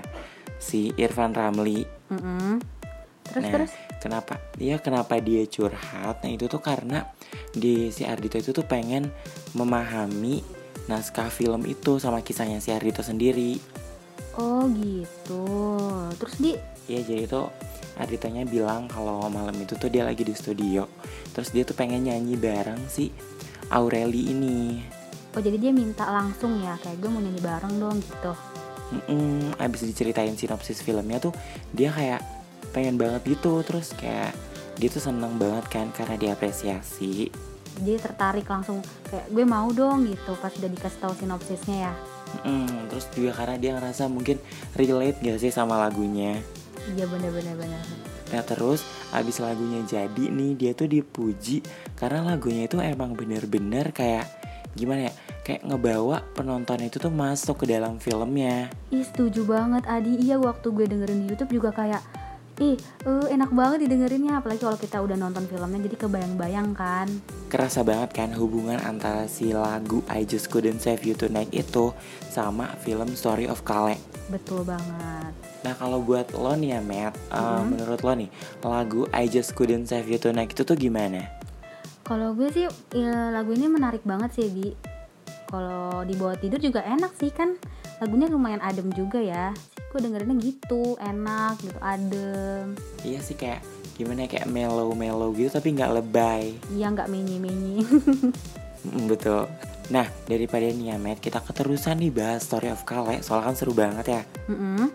si 0.57 0.89
Irfan 0.97 1.37
Ramli. 1.37 1.85
Mm-mm. 2.09 2.57
Terus 3.27 3.43
nah, 3.43 3.51
terus. 3.53 3.71
kenapa? 3.99 4.39
Iya, 4.55 4.79
kenapa 4.79 5.19
dia 5.19 5.43
curhat? 5.45 6.23
Nah, 6.23 6.31
itu 6.31 6.47
tuh 6.47 6.63
karena 6.63 7.11
di 7.51 7.91
si 7.91 8.07
Ardito 8.07 8.39
itu 8.39 8.55
tuh 8.55 8.63
pengen 8.63 9.11
memahami 9.51 10.41
naskah 10.87 11.27
film 11.27 11.67
itu 11.67 11.99
sama 11.99 12.23
kisahnya 12.23 12.63
si 12.63 12.71
Ardito 12.71 13.03
sendiri. 13.03 13.59
Oh 14.39 14.69
gitu. 14.71 15.43
Terus 16.15 16.35
di 16.39 16.51
Iya, 16.87 17.03
jadi 17.03 17.23
tuh 17.27 17.51
Arditonya 17.97 18.45
bilang 18.47 18.87
kalau 18.87 19.25
malam 19.27 19.57
itu 19.57 19.73
tuh 19.75 19.89
dia 19.89 20.05
lagi 20.05 20.21
di 20.21 20.31
studio 20.31 20.85
Terus 21.33 21.53
dia 21.53 21.63
tuh 21.67 21.77
pengen 21.77 22.07
nyanyi 22.07 22.33
bareng 22.33 22.81
si 22.89 23.13
Aureli 23.69 24.31
ini. 24.31 24.79
Oh 25.35 25.41
jadi 25.43 25.59
dia 25.59 25.71
minta 25.75 26.07
langsung 26.07 26.63
ya 26.63 26.79
kayak 26.81 26.97
gue 26.97 27.09
mau 27.11 27.21
nyanyi 27.21 27.41
bareng 27.43 27.73
dong 27.77 27.99
gitu. 27.99 28.33
Mm-mm, 28.87 29.59
abis 29.59 29.83
diceritain 29.83 30.33
sinopsis 30.39 30.79
filmnya 30.79 31.19
tuh 31.19 31.35
dia 31.75 31.91
kayak 31.91 32.23
pengen 32.71 32.95
banget 32.95 33.35
gitu 33.35 33.59
terus 33.59 33.91
kayak 33.91 34.31
dia 34.79 34.87
tuh 34.87 35.03
seneng 35.03 35.35
banget 35.35 35.67
kan 35.67 35.91
karena 35.91 36.15
diapresiasi 36.15 37.27
Dia 37.83 37.99
tertarik 37.99 38.47
langsung 38.47 38.79
kayak 39.11 39.27
gue 39.29 39.45
mau 39.45 39.67
dong 39.75 40.07
gitu 40.07 40.33
pas 40.39 40.49
udah 40.55 40.71
dikasih 40.71 40.99
tahu 41.03 41.13
sinopsisnya 41.19 41.91
ya. 41.91 41.93
Mm, 42.47 42.87
terus 42.89 43.05
juga 43.11 43.31
karena 43.35 43.55
dia 43.59 43.71
ngerasa 43.75 44.07
mungkin 44.07 44.39
relate 44.73 45.19
gak 45.21 45.39
sih 45.39 45.51
sama 45.51 45.79
lagunya 45.79 46.39
Iya 46.95 47.05
bener-bener 47.09 47.55
bener. 47.59 47.83
Nah 48.31 48.43
terus 48.43 48.83
abis 49.11 49.39
lagunya 49.39 49.83
jadi 49.83 50.23
nih 50.31 50.51
dia 50.55 50.71
tuh 50.71 50.87
dipuji 50.87 51.63
karena 51.95 52.23
lagunya 52.23 52.67
itu 52.67 52.79
emang 52.79 53.15
bener-bener 53.15 53.91
kayak 53.91 54.27
gimana 54.77 55.09
ya 55.09 55.13
kayak 55.41 55.65
ngebawa 55.65 56.21
penonton 56.37 56.85
itu 56.85 56.99
tuh 57.01 57.09
masuk 57.09 57.65
ke 57.65 57.71
dalam 57.71 57.97
filmnya 57.97 58.69
Ih 58.93 59.01
setuju 59.01 59.47
banget 59.47 59.83
Adi. 59.89 60.21
Iya 60.21 60.37
waktu 60.37 60.69
gue 60.69 60.85
dengerin 60.85 61.23
di 61.23 61.25
YouTube 61.33 61.63
juga 61.63 61.71
kayak 61.73 62.03
ih 62.57 62.73
eh, 63.05 63.25
enak 63.37 63.53
banget 63.53 63.85
didengerinnya 63.85 64.41
apalagi 64.41 64.65
kalau 64.65 64.77
kita 64.81 64.97
udah 64.97 65.13
nonton 65.13 65.45
filmnya 65.45 65.77
jadi 65.77 65.97
kebayang-bayang 65.97 66.73
kan. 66.73 67.05
kerasa 67.53 67.85
banget 67.85 68.17
kan 68.17 68.33
hubungan 68.33 68.81
antara 68.81 69.29
si 69.29 69.53
lagu 69.53 70.01
I 70.09 70.25
Just 70.25 70.49
Couldn't 70.49 70.81
Save 70.81 71.05
You 71.05 71.13
Tonight 71.13 71.53
itu 71.53 71.93
sama 72.33 72.73
film 72.81 73.13
Story 73.13 73.45
of 73.45 73.61
Kale 73.61 74.01
Betul 74.27 74.65
banget. 74.67 75.46
Nah 75.67 75.75
kalau 75.75 75.99
buat 75.99 76.31
lo 76.31 76.55
nih 76.55 76.71
ya 76.71 76.79
Matt, 76.79 77.19
uh, 77.27 77.59
Mhm. 77.59 77.75
menurut 77.75 77.99
lo 77.99 78.15
nih 78.15 78.31
lagu 78.63 79.03
I 79.11 79.27
Just 79.27 79.51
Couldn't 79.51 79.91
Save 79.91 80.07
You 80.07 80.15
Tonight 80.15 80.55
itu 80.55 80.63
tuh 80.63 80.79
gimana? 80.79 81.27
Kalau 82.07 82.31
gue 82.31 82.47
sih 82.47 82.63
ya, 82.95 83.35
lagu 83.35 83.51
ini 83.51 83.67
menarik 83.67 83.99
banget 84.07 84.31
sih 84.31 84.47
Di. 84.47 84.71
Kalau 85.43 86.07
dibawa 86.07 86.39
tidur 86.39 86.55
juga 86.55 86.87
enak 86.87 87.11
sih 87.19 87.35
kan. 87.35 87.59
Lagunya 87.99 88.31
lumayan 88.31 88.63
adem 88.63 88.87
juga 88.95 89.19
ya. 89.19 89.51
Gue 89.91 89.99
dengerinnya 89.99 90.39
gitu, 90.39 90.95
enak 90.97 91.59
gitu, 91.59 91.75
adem. 91.83 92.71
Iya 93.03 93.19
sih 93.19 93.35
kayak 93.35 93.59
gimana 93.99 94.23
ya, 94.23 94.39
kayak 94.39 94.47
mellow-mellow 94.47 95.35
gitu 95.35 95.51
tapi 95.51 95.73
nggak 95.73 95.89
lebay 95.91 96.55
Iya 96.69 96.95
nggak 96.95 97.11
menye-menye. 97.11 97.83
Mm, 98.85 99.03
Betul 99.09 99.51
Nah 99.89 100.05
daripada 100.23 100.63
nih 100.63 100.93
ya 100.93 100.97
Matt 100.97 101.17
kita 101.17 101.41
keterusan 101.41 101.97
nih 101.97 102.13
bahas 102.13 102.45
Story 102.45 102.69
of 102.69 102.85
Kale 102.85 103.19
Soalnya 103.19 103.49
kan 103.49 103.55
seru 103.57 103.73
banget 103.73 104.05
ya 104.07 104.21
Mm-mm. 104.45 104.93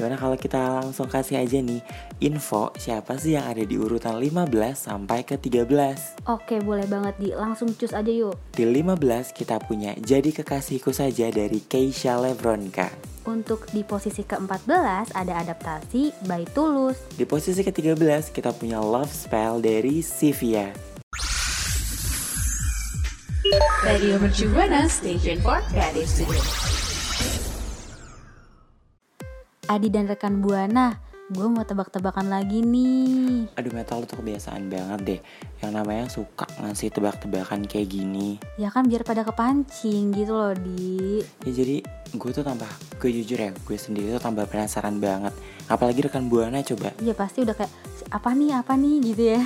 Gimana 0.00 0.16
kalau 0.16 0.32
kita 0.40 0.80
langsung 0.80 1.12
kasih 1.12 1.44
aja 1.44 1.60
nih 1.60 1.84
info 2.24 2.72
siapa 2.80 3.20
sih 3.20 3.36
yang 3.36 3.44
ada 3.44 3.60
di 3.60 3.76
urutan 3.76 4.16
15 4.16 4.48
sampai 4.88 5.28
ke 5.28 5.36
13 5.36 6.24
Oke 6.24 6.56
boleh 6.64 6.88
banget 6.88 7.20
Di, 7.20 7.36
langsung 7.36 7.76
cus 7.76 7.92
aja 7.92 8.08
yuk. 8.08 8.32
Di 8.56 8.64
15 8.64 8.96
kita 9.36 9.60
punya 9.60 9.92
Jadi 10.00 10.32
Kekasihku 10.32 10.96
Saja 10.96 11.28
dari 11.28 11.60
Keisha 11.60 12.16
Levronka 12.16 12.88
Untuk 13.28 13.68
di 13.76 13.84
posisi 13.84 14.24
ke-14 14.24 15.12
ada 15.12 15.34
adaptasi 15.44 16.24
by 16.24 16.48
Tulus. 16.56 16.96
Di 17.20 17.28
posisi 17.28 17.60
ke-13 17.60 18.32
kita 18.32 18.56
punya 18.56 18.80
Love 18.80 19.12
Spell 19.12 19.60
dari 19.60 20.00
Sivia 20.00 20.72
Radio 23.84 24.16
Mercu 24.16 24.48
Buana 24.48 24.88
Station 24.88 25.36
for 25.44 25.60
Creative 25.68 26.08
Studio. 26.08 26.69
Adi 29.70 29.86
dan 29.86 30.10
rekan 30.10 30.42
Buana, 30.42 30.98
gue 31.30 31.46
mau 31.46 31.62
tebak-tebakan 31.62 32.26
lagi 32.26 32.58
nih. 32.58 33.54
Aduh 33.54 33.70
metal 33.70 34.02
tuh 34.02 34.18
kebiasaan 34.18 34.66
banget 34.66 35.00
deh 35.06 35.20
Yang 35.62 35.72
namanya 35.78 36.04
suka 36.10 36.42
ngasih 36.58 36.90
tebak-tebakan 36.90 37.70
kayak 37.70 37.86
gini 37.86 38.34
Ya 38.58 38.66
kan 38.74 38.90
biar 38.90 39.06
pada 39.06 39.22
kepancing 39.22 40.10
gitu 40.10 40.34
loh 40.34 40.50
di. 40.58 41.22
Ya 41.46 41.52
jadi 41.54 41.86
gue 42.10 42.30
tuh 42.34 42.42
tambah 42.42 42.66
Gue 42.98 43.14
jujur 43.14 43.38
ya 43.38 43.54
gue 43.54 43.76
sendiri 43.78 44.10
tuh 44.18 44.22
tambah 44.22 44.42
penasaran 44.50 44.98
banget 44.98 45.30
Apalagi 45.70 46.02
rekan 46.02 46.26
Buana 46.26 46.66
coba 46.66 46.90
Iya 46.98 47.14
pasti 47.14 47.46
udah 47.46 47.54
kayak 47.54 47.72
apa 48.10 48.30
nih 48.34 48.50
apa 48.50 48.72
nih 48.74 48.94
gitu 49.06 49.22
ya. 49.38 49.40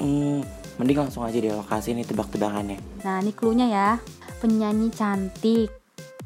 Mending 0.80 0.98
langsung 1.04 1.28
aja 1.28 1.36
di 1.36 1.52
lokasi 1.52 1.92
nih 1.92 2.08
tebak-tebakannya 2.08 3.04
Nah 3.04 3.20
ini 3.20 3.36
cluenya 3.36 3.66
ya. 3.68 3.90
Penyanyi 4.40 4.88
cantik, 4.94 5.68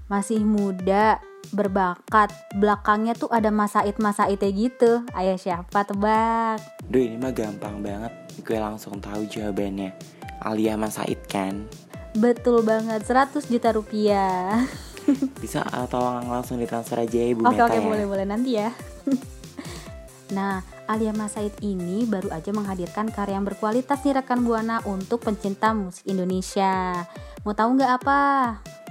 masih 0.07 0.45
muda, 0.45 1.17
berbakat. 1.53 2.33
Belakangnya 2.57 3.13
tuh 3.15 3.29
ada 3.31 3.53
masait 3.53 3.95
masaitnya 4.01 4.51
gitu. 4.51 5.05
Ayo 5.13 5.37
siapa 5.39 5.85
tebak? 5.85 6.59
Duh 6.89 7.01
ini 7.01 7.17
mah 7.21 7.31
gampang 7.31 7.79
banget 7.81 8.13
Gue 8.43 8.59
langsung 8.59 8.99
tahu 8.99 9.29
jawabannya 9.29 9.95
Alia 10.43 10.75
Mas 10.75 10.99
Said 10.99 11.21
kan 11.31 11.69
Betul 12.13 12.61
banget 12.61 13.09
100 13.09 13.49
juta 13.49 13.73
rupiah. 13.73 14.69
Bisa 15.43 15.65
uh, 15.65 15.89
tolong 15.89 16.29
langsung 16.29 16.61
ditransfer 16.61 17.01
aja 17.01 17.17
ya 17.17 17.33
Ibu 17.33 17.49
Oke 17.49 17.57
Meta 17.57 17.65
oke 17.65 17.77
ya 17.77 17.81
boleh 17.81 18.05
boleh 18.05 18.27
nanti 18.29 18.51
ya. 18.61 18.69
nah, 20.37 20.61
Alia 20.85 21.17
Mas 21.17 21.33
Said 21.33 21.57
ini 21.65 22.05
baru 22.05 22.29
aja 22.29 22.53
menghadirkan 22.53 23.09
karya 23.09 23.41
yang 23.41 23.49
berkualitas 23.49 24.05
nih 24.05 24.21
rekan 24.21 24.45
Buana 24.45 24.85
untuk 24.85 25.25
pencinta 25.25 25.73
musik 25.73 26.05
Indonesia. 26.05 27.09
Mau 27.49 27.57
tahu 27.57 27.81
nggak 27.81 27.93
apa? 28.05 28.21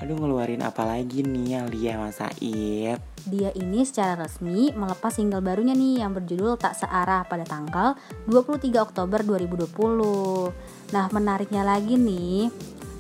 Aduh 0.01 0.17
ngeluarin 0.17 0.65
apa 0.65 0.81
lagi 0.81 1.21
nih 1.21 1.61
Alia 1.61 2.01
Mas 2.01 2.17
Said 2.17 2.97
Dia 3.29 3.53
ini 3.53 3.85
secara 3.85 4.17
resmi 4.17 4.73
melepas 4.73 5.13
single 5.13 5.45
barunya 5.45 5.77
nih 5.77 6.01
yang 6.01 6.17
berjudul 6.17 6.57
Tak 6.57 6.73
Searah 6.73 7.21
pada 7.29 7.45
tanggal 7.45 7.93
23 8.25 8.81
Oktober 8.81 9.21
2020. 9.21 10.89
Nah, 10.89 11.05
menariknya 11.13 11.61
lagi 11.61 12.01
nih, 12.01 12.49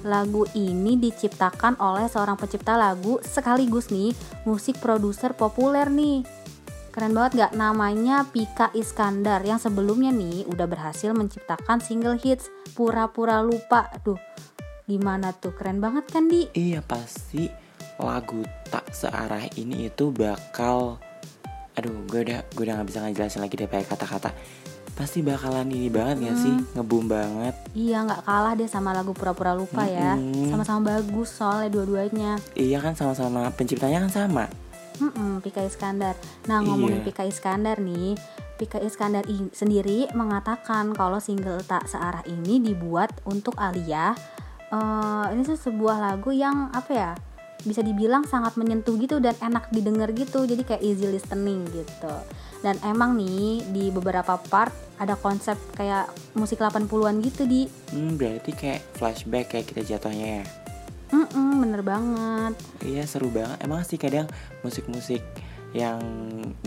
lagu 0.05 0.45
ini 0.53 0.93
diciptakan 1.01 1.81
oleh 1.81 2.05
seorang 2.05 2.37
pencipta 2.37 2.77
lagu 2.77 3.17
sekaligus 3.25 3.89
nih 3.89 4.13
musik 4.45 4.77
produser 4.77 5.33
populer 5.33 5.89
nih. 5.89 6.21
Keren 6.93 7.17
banget 7.17 7.49
gak? 7.49 7.51
Namanya 7.57 8.29
Pika 8.29 8.69
Iskandar 8.77 9.41
yang 9.41 9.57
sebelumnya 9.57 10.13
nih 10.13 10.45
udah 10.45 10.69
berhasil 10.69 11.15
menciptakan 11.17 11.81
single 11.81 12.19
hits 12.19 12.51
Pura-Pura 12.77 13.39
Lupa. 13.41 13.87
Aduh, 13.95 14.19
gimana 14.85 15.31
tuh? 15.31 15.53
Keren 15.53 15.77
banget 15.77 16.05
kan, 16.07 16.25
Di? 16.25 16.49
Iya 16.53 16.81
pasti 16.81 17.47
lagu 17.97 18.41
tak 18.67 18.89
searah 18.89 19.45
ini 19.55 19.87
itu 19.87 20.09
bakal 20.09 20.97
Aduh 21.71 22.03
gue 22.05 22.27
udah 22.27 22.39
gue 22.51 22.63
udah 22.65 22.81
gak 22.81 22.87
bisa 22.89 22.99
ngejelasin 22.99 23.41
lagi 23.41 23.55
deh 23.55 23.69
pakai 23.69 23.87
kata-kata 23.87 24.29
Pasti 24.91 25.23
bakalan 25.23 25.71
ini 25.71 25.87
banget 25.87 26.19
gak 26.19 26.37
sih 26.37 26.51
Ngebum 26.75 27.07
banget 27.07 27.55
Iya 27.71 28.03
nggak 28.03 28.27
kalah 28.27 28.53
deh 28.53 28.67
sama 28.67 28.91
lagu 28.91 29.15
pura-pura 29.15 29.55
lupa 29.55 29.87
ya 29.87 30.19
Mm-mm. 30.19 30.51
Sama-sama 30.51 30.91
bagus 30.91 31.31
soalnya 31.31 31.71
dua-duanya 31.71 32.31
Iya 32.53 32.83
kan 32.83 32.91
sama-sama 32.91 33.47
penciptanya 33.55 34.03
kan 34.03 34.11
sama 34.11 34.45
Mm-mm, 34.99 35.39
Pika 35.39 35.63
Iskandar 35.63 36.19
Nah 36.45 36.59
ngomongin 36.59 37.01
Iya. 37.01 37.07
Pika 37.07 37.23
Iskandar 37.23 37.79
nih 37.79 38.19
Pika 38.59 38.77
Iskandar 38.77 39.23
sendiri 39.55 40.11
mengatakan 40.11 40.91
kalau 40.91 41.17
single 41.17 41.63
Tak 41.63 41.87
Searah 41.87 42.21
ini 42.27 42.59
dibuat 42.59 43.09
untuk 43.23 43.55
Alia 43.57 44.11
Eh, 44.71 45.25
Ini 45.35 45.41
tuh 45.43 45.59
sebuah 45.59 45.99
lagu 45.99 46.31
yang 46.31 46.71
apa 46.71 46.91
ya 46.95 47.11
bisa 47.61 47.85
dibilang 47.85 48.25
sangat 48.25 48.57
menyentuh 48.57 48.97
gitu 48.97 49.21
dan 49.21 49.37
enak 49.37 49.69
didengar 49.69 50.09
gitu. 50.15 50.47
Jadi 50.47 50.63
kayak 50.63 50.81
easy 50.81 51.05
listening 51.11 51.67
gitu. 51.75 52.15
Dan 52.63 52.77
emang 52.85 53.17
nih 53.19 53.61
di 53.69 53.91
beberapa 53.91 54.39
part 54.49 54.73
ada 54.97 55.17
konsep 55.17 55.57
kayak 55.75 56.09
musik 56.37 56.61
80-an 56.61 57.19
gitu 57.21 57.43
di. 57.45 57.67
Hmm 57.91 58.15
berarti 58.17 58.55
kayak 58.55 58.81
flashback 58.97 59.53
kayak 59.53 59.67
kita 59.69 59.81
jatuhnya 59.85 60.41
ya? 60.41 60.45
Mm-mm, 61.11 61.67
bener 61.67 61.81
banget. 61.83 62.53
Iya 62.79 63.03
seru 63.03 63.27
banget. 63.27 63.59
Emang 63.59 63.83
sih 63.83 63.99
kadang 63.99 64.25
musik-musik 64.63 65.19
yang 65.71 66.03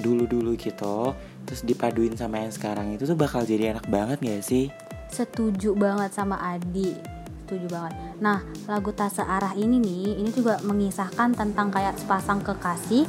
dulu-dulu 0.00 0.56
gitu 0.56 1.12
Terus 1.44 1.60
dipaduin 1.60 2.16
sama 2.16 2.40
yang 2.40 2.52
sekarang 2.56 2.96
itu 2.96 3.04
tuh 3.04 3.16
bakal 3.16 3.44
jadi 3.44 3.76
enak 3.76 3.84
banget 3.92 4.16
gak 4.24 4.44
sih? 4.44 4.72
Setuju 5.12 5.76
banget 5.76 6.16
sama 6.16 6.40
Adi 6.40 7.13
Setuju 7.44 7.68
banget. 7.68 7.92
Nah 8.24 8.40
lagu 8.64 8.88
Tak 8.96 9.12
Searah 9.12 9.52
ini 9.52 9.76
nih 9.76 10.24
Ini 10.24 10.30
juga 10.32 10.56
mengisahkan 10.64 11.36
tentang 11.36 11.68
kayak 11.68 12.00
sepasang 12.00 12.40
kekasih 12.40 13.04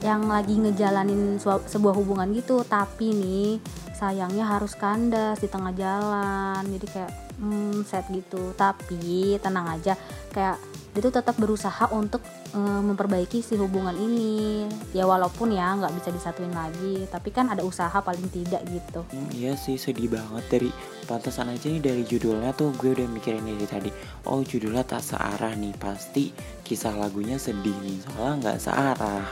Yang 0.00 0.22
lagi 0.24 0.54
ngejalanin 0.56 1.36
sebuah 1.44 1.94
hubungan 1.94 2.32
gitu. 2.32 2.64
Tapi 2.64 3.12
nih 3.12 3.60
sayangnya 3.92 4.48
harus 4.48 4.72
kandas 4.72 5.44
di 5.44 5.48
tengah 5.52 5.76
jalan. 5.76 6.64
Jadi 6.64 6.86
kayak 6.88 7.12
hmm, 7.36 7.84
sad 7.84 8.08
gitu. 8.08 8.56
Tapi 8.56 9.36
tenang 9.44 9.68
aja 9.68 9.92
Kayak 10.32 10.56
dia 10.96 11.04
tuh 11.04 11.12
tetap 11.12 11.36
berusaha 11.36 11.92
untuk 11.92 12.24
eh, 12.56 12.80
memperbaiki 12.80 13.44
si 13.44 13.52
hubungan 13.60 13.92
ini. 13.92 14.64
Ya 14.96 15.04
walaupun 15.04 15.52
ya 15.52 15.76
nggak 15.76 15.92
bisa 15.92 16.08
disatuin 16.08 16.56
lagi 16.56 17.04
tapi 17.12 17.28
kan 17.28 17.52
ada 17.52 17.60
usaha 17.60 17.92
paling 18.00 18.24
tidak 18.32 18.64
gitu. 18.64 19.04
Hmm, 19.12 19.28
iya 19.36 19.52
sih 19.60 19.76
sedih 19.76 20.08
banget. 20.08 20.48
Dari 20.48 20.72
pantesan 21.04 21.52
aja 21.52 21.68
nih 21.68 21.84
dari 21.84 22.02
judulnya 22.08 22.56
tuh 22.56 22.72
gue 22.80 22.96
udah 22.96 23.12
mikirin 23.12 23.44
dari 23.44 23.68
tadi. 23.68 23.90
Oh 24.24 24.40
judulnya 24.40 24.88
tak 24.88 25.04
searah 25.04 25.52
nih. 25.52 25.76
Pasti 25.76 26.32
kisah 26.64 26.96
lagunya 26.96 27.36
sedih 27.36 27.76
nih 27.84 28.00
soalnya 28.00 28.34
nggak 28.40 28.58
searah. 28.64 29.24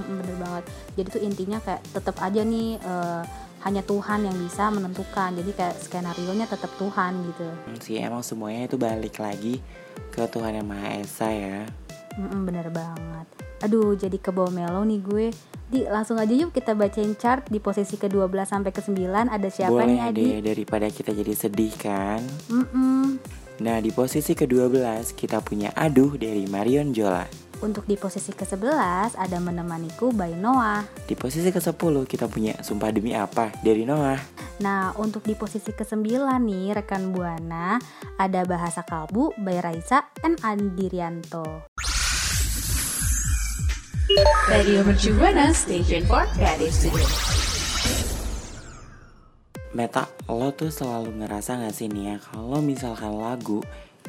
Mm, 0.00 0.16
bener 0.24 0.36
banget. 0.40 0.64
Jadi 0.96 1.08
tuh 1.12 1.22
intinya 1.28 1.58
kayak 1.60 1.84
tetap 1.92 2.16
aja 2.24 2.40
nih 2.40 2.80
eh, 2.80 3.22
hanya 3.68 3.84
Tuhan 3.84 4.24
yang 4.24 4.36
bisa 4.40 4.72
menentukan. 4.72 5.36
Jadi 5.36 5.50
kayak 5.52 5.76
skenario 5.76 6.32
nya 6.32 6.48
tetap 6.48 6.72
Tuhan 6.80 7.20
gitu. 7.28 7.44
Hmm, 7.44 7.78
sih 7.84 8.00
emang 8.00 8.24
semuanya 8.24 8.64
itu 8.64 8.80
balik 8.80 9.20
lagi 9.20 9.60
ke 10.14 10.24
Tuhan 10.28 10.58
yang 10.60 10.66
Maha 10.68 11.00
Esa 11.00 11.28
ya. 11.28 11.68
Mm-mm, 12.16 12.48
bener 12.48 12.72
banget. 12.72 13.26
Aduh 13.64 13.96
jadi 13.96 14.16
ke 14.16 14.32
bawah 14.32 14.52
melo 14.52 14.84
nih 14.84 15.00
gue. 15.00 15.26
Di 15.66 15.82
langsung 15.88 16.16
aja 16.16 16.30
yuk 16.30 16.54
kita 16.54 16.78
bacain 16.78 17.18
chart 17.18 17.50
di 17.50 17.58
posisi 17.58 17.98
ke-12 17.98 18.30
sampai 18.46 18.70
ke-9 18.70 19.02
ada 19.26 19.48
siapa 19.50 19.74
Boleh 19.74 19.98
nih 19.98 20.00
Adi? 20.00 20.24
deh 20.38 20.40
daripada 20.54 20.86
kita 20.86 21.10
jadi 21.10 21.34
sedih 21.34 21.74
kan? 21.74 22.22
Mm-mm. 22.52 23.18
Nah 23.64 23.80
di 23.80 23.90
posisi 23.90 24.36
ke-12 24.36 25.16
kita 25.16 25.40
punya 25.40 25.72
Aduh 25.74 26.14
dari 26.14 26.44
Marion 26.46 26.92
Jola 26.92 27.45
Untuk 27.64 27.88
di 27.88 27.96
posisi 27.96 28.36
ke-11 28.36 29.16
ada 29.16 29.38
Menemaniku 29.40 30.12
by 30.12 30.36
Noah. 30.36 30.84
Di 31.08 31.16
posisi 31.16 31.48
ke-10 31.48 32.04
kita 32.04 32.28
punya 32.28 32.52
Sumpah 32.60 32.92
Demi 32.92 33.16
Apa 33.16 33.48
dari 33.64 33.88
Noah 33.88 34.20
Nah, 34.60 34.92
untuk 34.96 35.24
di 35.24 35.36
posisi 35.36 35.72
ke-9 35.72 36.04
nih 36.40 36.76
rekan 36.80 37.12
Buana 37.12 37.76
ada 38.16 38.40
Bahasa 38.44 38.84
Kalbu 38.84 39.36
by 39.40 39.60
Raisa 39.60 40.04
and 40.24 40.40
Andirianto. 40.40 41.68
Radio 44.48 44.80
Mercu 44.84 45.12
Buana 45.16 45.52
Station 45.52 46.04
for 46.08 46.24
Creative 46.36 46.72
Studio. 46.72 47.08
Meta, 49.76 50.08
lo 50.32 50.56
tuh 50.56 50.72
selalu 50.72 51.20
ngerasa 51.20 51.60
gak 51.60 51.74
sih 51.76 51.92
nih 51.92 52.04
ya 52.08 52.16
Kalau 52.32 52.64
misalkan 52.64 53.12
lagu 53.12 53.60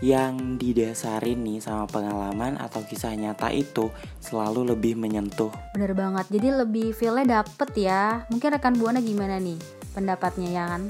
yang 0.02 0.62
didasarin 0.62 1.42
nih 1.42 1.58
sama 1.58 1.90
pengalaman 1.90 2.54
atau 2.62 2.86
kisah 2.86 3.18
nyata 3.18 3.50
itu 3.50 3.90
selalu 4.22 4.74
lebih 4.76 4.94
menyentuh 4.94 5.50
Bener 5.74 5.98
banget, 5.98 6.26
jadi 6.30 6.66
lebih 6.66 6.94
feel-nya 6.94 7.42
dapet 7.42 7.70
ya. 7.78 8.26
Mungkin 8.30 8.54
rekan 8.54 8.78
Buana 8.78 9.02
gimana 9.02 9.42
nih 9.42 9.58
pendapatnya 9.98 10.50
ya 10.54 10.64
kan? 10.70 10.84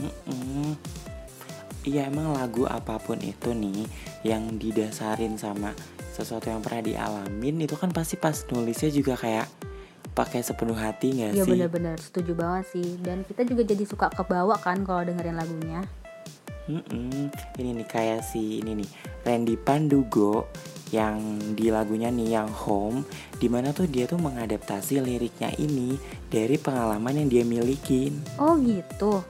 Mm-mm. 0.00 0.76
Iya 1.80 2.12
emang 2.12 2.36
lagu 2.36 2.68
apa 2.68 3.00
pun 3.00 3.16
itu 3.24 3.56
nih 3.56 3.88
yang 4.20 4.60
didasarin 4.60 5.40
sama 5.40 5.72
sesuatu 6.12 6.52
yang 6.52 6.60
pernah 6.60 6.84
dialamin 6.84 7.64
itu 7.64 7.72
kan 7.72 7.88
pasti 7.88 8.20
pas 8.20 8.36
nulisnya 8.52 8.92
juga 8.92 9.16
kayak 9.16 9.48
pakai 10.14 10.42
sepenuh 10.42 10.76
hati 10.76 11.14
nggak 11.16 11.32
Iya 11.36 11.44
sih? 11.46 11.50
bener-bener, 11.50 11.96
setuju 12.00 12.32
banget 12.34 12.64
sih. 12.74 12.98
Dan 13.00 13.22
kita 13.24 13.46
juga 13.46 13.62
jadi 13.62 13.84
suka 13.86 14.10
kebawa 14.10 14.58
kan 14.58 14.82
kalau 14.82 15.06
dengerin 15.06 15.38
lagunya. 15.38 15.80
Mm-mm. 16.70 17.34
Ini 17.58 17.70
nih 17.82 17.88
kayak 17.88 18.22
si 18.22 18.62
ini 18.62 18.78
nih 18.78 18.90
Randy 19.26 19.58
Pandugo 19.58 20.46
yang 20.94 21.18
di 21.54 21.70
lagunya 21.70 22.10
nih 22.10 22.38
yang 22.38 22.50
Home 22.66 23.06
di 23.38 23.46
mana 23.50 23.74
tuh 23.74 23.90
dia 23.90 24.06
tuh 24.06 24.18
mengadaptasi 24.18 25.02
liriknya 25.02 25.50
ini 25.58 25.98
dari 26.30 26.54
pengalaman 26.58 27.26
yang 27.26 27.28
dia 27.30 27.44
milikin. 27.46 28.22
Oh 28.38 28.54
gitu. 28.58 29.22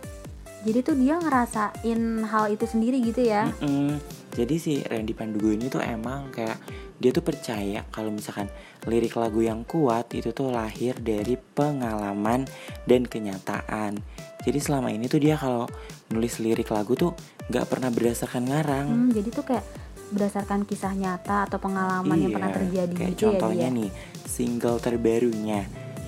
Jadi 0.60 0.78
tuh 0.84 0.96
dia 1.00 1.16
ngerasain 1.16 2.00
hal 2.28 2.44
itu 2.52 2.64
sendiri 2.68 3.00
gitu 3.00 3.24
ya. 3.24 3.48
Mm-mm. 3.56 3.96
Jadi 4.30 4.54
si 4.62 4.72
Randy 4.82 5.12
Pandugo 5.12 5.50
ini 5.50 5.66
tuh 5.66 5.82
emang 5.82 6.30
kayak 6.30 6.58
dia 7.00 7.10
tuh 7.10 7.24
percaya 7.24 7.82
kalau 7.90 8.12
misalkan 8.12 8.46
lirik 8.86 9.16
lagu 9.16 9.40
yang 9.40 9.64
kuat 9.64 10.12
itu 10.12 10.30
tuh 10.30 10.52
lahir 10.52 10.94
dari 11.00 11.34
pengalaman 11.34 12.46
dan 12.86 13.08
kenyataan. 13.08 13.98
Jadi 14.44 14.58
selama 14.60 14.92
ini 14.92 15.10
tuh 15.10 15.20
dia 15.20 15.34
kalau 15.36 15.66
nulis 16.12 16.38
lirik 16.38 16.70
lagu 16.70 16.94
tuh 16.94 17.12
nggak 17.50 17.66
pernah 17.66 17.90
berdasarkan 17.90 18.42
ngarang. 18.46 18.86
Hmm, 18.88 19.10
jadi 19.10 19.28
tuh 19.32 19.44
kayak 19.44 19.64
berdasarkan 20.10 20.66
kisah 20.66 20.92
nyata 20.94 21.46
atau 21.46 21.58
pengalaman 21.62 22.18
yang 22.18 22.34
pernah 22.34 22.50
terjadi 22.50 22.90
Iya, 22.90 22.98
kayak 22.98 23.12
gitu 23.14 23.14
ya 23.14 23.22
contohnya 23.30 23.68
dia. 23.70 23.78
nih 23.78 23.90
single 24.26 24.78
terbarunya 24.82 25.60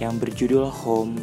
yang 0.03 0.19
berjudul 0.19 0.67
Home 0.83 1.23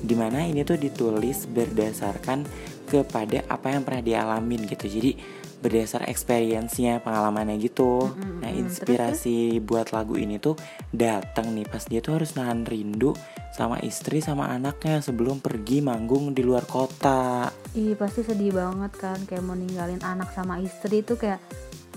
di 0.00 0.14
mana 0.14 0.46
ini 0.46 0.62
tuh 0.62 0.78
ditulis 0.78 1.50
berdasarkan 1.50 2.46
kepada 2.86 3.42
apa 3.50 3.74
yang 3.74 3.82
pernah 3.82 4.02
dialamin 4.02 4.62
gitu 4.70 4.86
jadi 4.86 5.18
berdasar 5.60 6.08
experience-nya 6.08 7.04
pengalamannya 7.04 7.60
gitu. 7.60 8.08
Mm-mm, 8.08 8.40
nah 8.40 8.50
inspirasi 8.50 9.60
buat 9.60 9.92
lagu 9.92 10.16
ini 10.16 10.40
tuh 10.40 10.56
datang 10.90 11.52
nih. 11.52 11.68
Pas 11.68 11.84
dia 11.84 12.00
tuh 12.00 12.16
harus 12.16 12.34
nahan 12.34 12.64
rindu 12.64 13.12
sama 13.52 13.76
istri 13.84 14.24
sama 14.24 14.48
anaknya 14.48 15.04
sebelum 15.04 15.44
pergi 15.44 15.84
manggung 15.84 16.32
di 16.32 16.40
luar 16.40 16.64
kota. 16.64 17.52
Ih 17.76 17.92
pasti 17.94 18.24
sedih 18.24 18.56
banget 18.56 18.92
kan 18.96 19.18
kayak 19.28 19.44
mau 19.44 19.54
ninggalin 19.54 20.00
anak 20.00 20.32
sama 20.32 20.58
istri 20.64 21.04
itu 21.04 21.14
kayak 21.14 21.38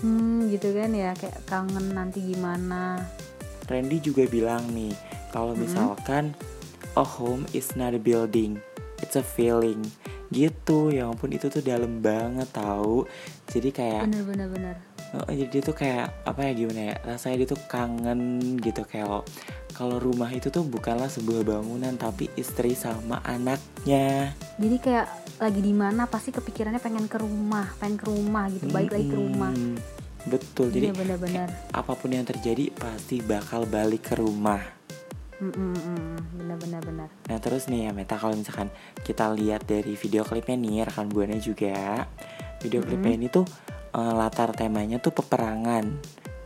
hmm 0.04 0.52
gitu 0.52 0.76
kan 0.76 0.92
ya 0.92 1.16
kayak 1.16 1.40
kangen 1.48 1.96
nanti 1.96 2.20
gimana. 2.20 3.00
Randy 3.64 3.96
juga 4.04 4.28
bilang 4.28 4.68
nih 4.76 4.92
kalau 5.32 5.56
misalkan 5.56 6.36
a 6.94 7.02
home 7.02 7.48
is 7.56 7.72
not 7.74 7.96
a 7.96 7.98
building, 7.98 8.60
it's 9.00 9.16
a 9.16 9.24
feeling. 9.24 9.80
Gitu, 10.34 10.90
ya 10.90 11.06
ampun 11.06 11.30
itu 11.30 11.46
tuh 11.46 11.62
dalam 11.62 12.02
banget 12.02 12.50
tahu. 12.50 13.06
Jadi 13.46 13.70
kayak 13.70 14.10
Bener 14.10 14.22
bener 14.26 14.48
bener. 14.50 14.76
oh, 15.14 15.30
jadi 15.30 15.62
tuh 15.62 15.72
kayak 15.72 16.26
apa 16.26 16.50
ya 16.50 16.52
gimana 16.52 16.80
ya? 16.90 16.94
Rasanya 17.06 17.36
dia 17.38 17.48
tuh 17.48 17.60
kangen 17.70 18.20
gitu 18.58 18.82
kayak 18.82 19.22
kalau 19.70 19.98
rumah 19.98 20.26
itu 20.28 20.50
tuh 20.50 20.66
bukanlah 20.66 21.06
sebuah 21.06 21.46
bangunan 21.46 21.94
tapi 21.94 22.26
istri 22.34 22.74
sama 22.74 23.22
anaknya. 23.22 24.34
Jadi 24.58 24.76
kayak 24.78 25.06
lagi 25.38 25.60
di 25.62 25.74
mana 25.74 26.06
pasti 26.06 26.30
kepikirannya 26.30 26.78
pengen 26.78 27.06
ke 27.06 27.18
rumah, 27.18 27.70
pengen 27.78 27.98
ke 27.98 28.06
rumah 28.06 28.50
gitu, 28.50 28.66
balik 28.70 28.90
lagi 28.90 29.06
ke 29.06 29.16
rumah. 29.16 29.52
Betul. 30.24 30.72
Jadi 30.72 30.88
Iya 30.88 30.94
bener-bener. 30.94 31.48
apa 31.70 31.92
pun 31.92 32.10
yang 32.10 32.24
terjadi 32.24 32.70
pasti 32.72 33.20
bakal 33.20 33.66
balik 33.66 34.08
ke 34.08 34.14
rumah. 34.16 34.62
Mm, 35.44 35.76
mm, 35.76 36.16
mm, 36.40 36.56
bener. 36.56 37.08
Nah 37.28 37.38
terus 37.38 37.68
nih 37.68 37.88
ya 37.88 37.90
Meta 37.92 38.16
kalau 38.16 38.32
misalkan 38.32 38.72
kita 39.04 39.28
lihat 39.36 39.68
dari 39.68 39.92
video 39.92 40.24
klipnya 40.24 40.56
nih 40.56 40.88
rekan 40.88 41.12
buana 41.12 41.36
juga 41.36 42.08
Video 42.64 42.80
klipnya 42.80 43.12
ini 43.12 43.28
tuh 43.28 43.44
eh, 43.92 44.12
latar 44.16 44.56
temanya 44.56 44.96
tuh 44.96 45.12
peperangan 45.12 45.84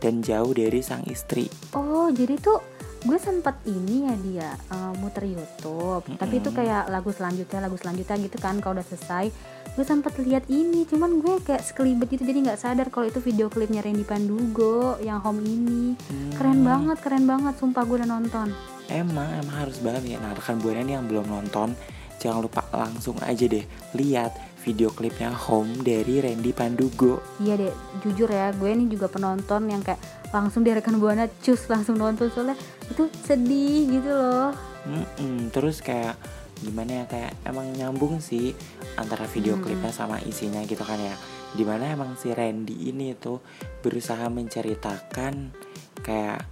Dan 0.03 0.19
jauh 0.19 0.51
dari 0.51 0.83
sang 0.83 1.07
istri 1.07 1.47
Oh 1.71 2.11
jadi 2.11 2.35
tuh 2.35 2.59
gue 2.99 3.15
sempet 3.15 3.55
ini 3.63 4.03
ya 4.03 4.15
dia 4.19 4.49
eh, 4.75 4.93
muter 4.99 5.23
YouTube, 5.23 6.03
tapi 6.19 6.43
itu 6.43 6.51
kayak 6.51 6.91
lagu 6.91 7.15
selanjutnya, 7.15 7.63
lagu 7.63 7.79
selanjutnya 7.79 8.19
gitu 8.19 8.35
kan 8.35 8.59
kalau 8.59 8.75
udah 8.75 8.83
selesai. 8.83 9.31
Gue 9.71 9.85
sempet 9.87 10.19
lihat 10.19 10.51
ini, 10.51 10.83
cuman 10.83 11.23
gue 11.23 11.39
kayak 11.39 11.63
sekelibet 11.63 12.11
gitu 12.11 12.27
jadi 12.27 12.43
nggak 12.43 12.59
sadar 12.59 12.91
kalau 12.91 13.07
itu 13.07 13.23
video 13.23 13.47
klipnya 13.47 13.79
Randy 13.79 14.03
Pandugo 14.03 14.99
yang 14.99 15.23
home 15.23 15.39
ini. 15.39 15.95
Keren 16.35 16.59
Hmm, 16.59 16.67
banget, 16.67 16.97
keren 16.99 17.23
banget, 17.23 17.55
sumpah 17.55 17.87
gue 17.87 18.03
udah 18.03 18.09
nonton. 18.09 18.51
Emang, 18.89 19.29
emang 19.39 19.55
harus 19.65 19.77
banget 19.79 20.13
ya 20.13 20.17
Nah 20.19 20.33
rekan 20.33 20.57
buana 20.57 20.81
nih 20.81 20.97
yang 20.97 21.05
belum 21.05 21.29
nonton 21.29 21.77
Jangan 22.19 22.41
lupa 22.43 22.65
langsung 22.73 23.15
aja 23.23 23.45
deh 23.47 23.63
Lihat 23.95 24.35
video 24.65 24.91
klipnya 24.91 25.31
Home 25.31 25.85
dari 25.85 26.19
Randy 26.19 26.51
Pandugo 26.51 27.23
Iya 27.39 27.55
deh, 27.55 27.73
jujur 28.03 28.27
ya, 28.27 28.51
gue 28.51 28.69
ini 28.69 28.91
juga 28.91 29.07
penonton 29.07 29.71
yang 29.71 29.79
kayak 29.79 30.01
langsung 30.29 30.61
di 30.61 30.69
rekan 30.69 31.01
buana 31.01 31.25
cus 31.41 31.65
langsung 31.71 31.97
nonton 31.97 32.29
soalnya 32.29 32.53
itu 32.85 33.09
sedih 33.25 33.97
gitu 33.97 34.11
loh. 34.13 34.53
Mm-mm, 34.85 35.49
Terus 35.49 35.81
kayak 35.81 36.13
gimana 36.59 37.01
ya 37.01 37.05
kayak 37.07 37.31
emang 37.47 37.71
nyambung 37.71 38.19
sih 38.19 38.51
antara 38.99 39.25
video 39.25 39.55
Mm-mm. 39.55 39.63
klipnya 39.65 39.89
sama 39.95 40.19
isinya 40.21 40.59
gitu 40.67 40.83
kan 40.83 40.99
ya 40.99 41.15
di 41.55 41.63
mana 41.65 41.89
emang 41.89 42.13
si 42.19 42.29
Randy 42.29 42.91
ini 42.93 43.15
tuh 43.17 43.41
berusaha 43.81 44.27
menceritakan 44.29 45.55
kayak 46.03 46.45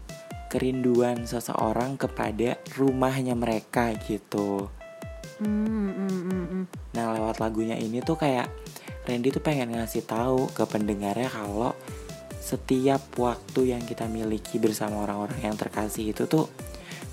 kerinduan 0.47 1.27
seseorang 1.27 1.99
kepada 1.99 2.57
rumahnya 2.75 3.35
mereka 3.35 3.93
gitu 4.07 4.71
hmm, 5.43 5.89
hmm, 5.93 6.23
hmm. 6.27 6.63
nah 6.95 7.13
lewat 7.13 7.39
lagunya 7.43 7.75
ini 7.77 7.99
tuh 8.01 8.17
kayak 8.17 8.49
Randy 9.07 9.31
tuh 9.31 9.39
pengen 9.39 9.71
ngasih 9.71 10.03
tahu 10.03 10.51
ke 10.51 10.67
pendengarnya 10.67 11.31
kalau 11.31 11.71
setiap 12.43 13.03
waktu 13.19 13.75
yang 13.75 13.83
kita 13.83 14.07
miliki 14.07 14.59
bersama 14.59 15.03
orang-orang 15.03 15.39
yang 15.43 15.55
terkasih 15.55 16.11
itu 16.11 16.27
tuh 16.27 16.47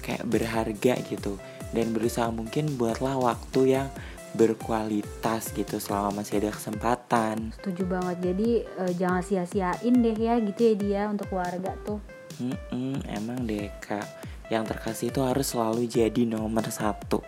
kayak 0.02 0.26
berharga 0.26 0.94
gitu 1.06 1.38
dan 1.74 1.90
berusaha 1.90 2.30
mungkin 2.30 2.78
buatlah 2.78 3.18
waktu 3.18 3.78
yang 3.78 3.88
berkualitas 4.34 5.54
gitu 5.54 5.78
selama 5.78 6.22
masih 6.22 6.42
ada 6.42 6.50
kesempatan 6.50 7.54
Setuju 7.54 7.86
banget. 7.86 8.16
Jadi 8.30 8.50
eh, 8.66 8.92
jangan 8.98 9.22
sia-siain 9.22 9.94
deh 10.02 10.18
ya 10.18 10.42
gitu 10.42 10.60
ya 10.60 10.74
dia 10.74 11.02
untuk 11.06 11.30
keluarga 11.30 11.70
tuh. 11.86 12.02
Mm-mm, 12.42 12.98
emang 13.06 13.46
deh 13.46 13.70
kak 13.78 14.06
yang 14.52 14.66
terkasih 14.66 15.08
itu 15.08 15.20
harus 15.22 15.54
selalu 15.54 15.86
jadi 15.86 16.26
nomor 16.26 16.66
satu 16.68 17.22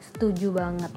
Setuju 0.00 0.52
banget. 0.52 0.92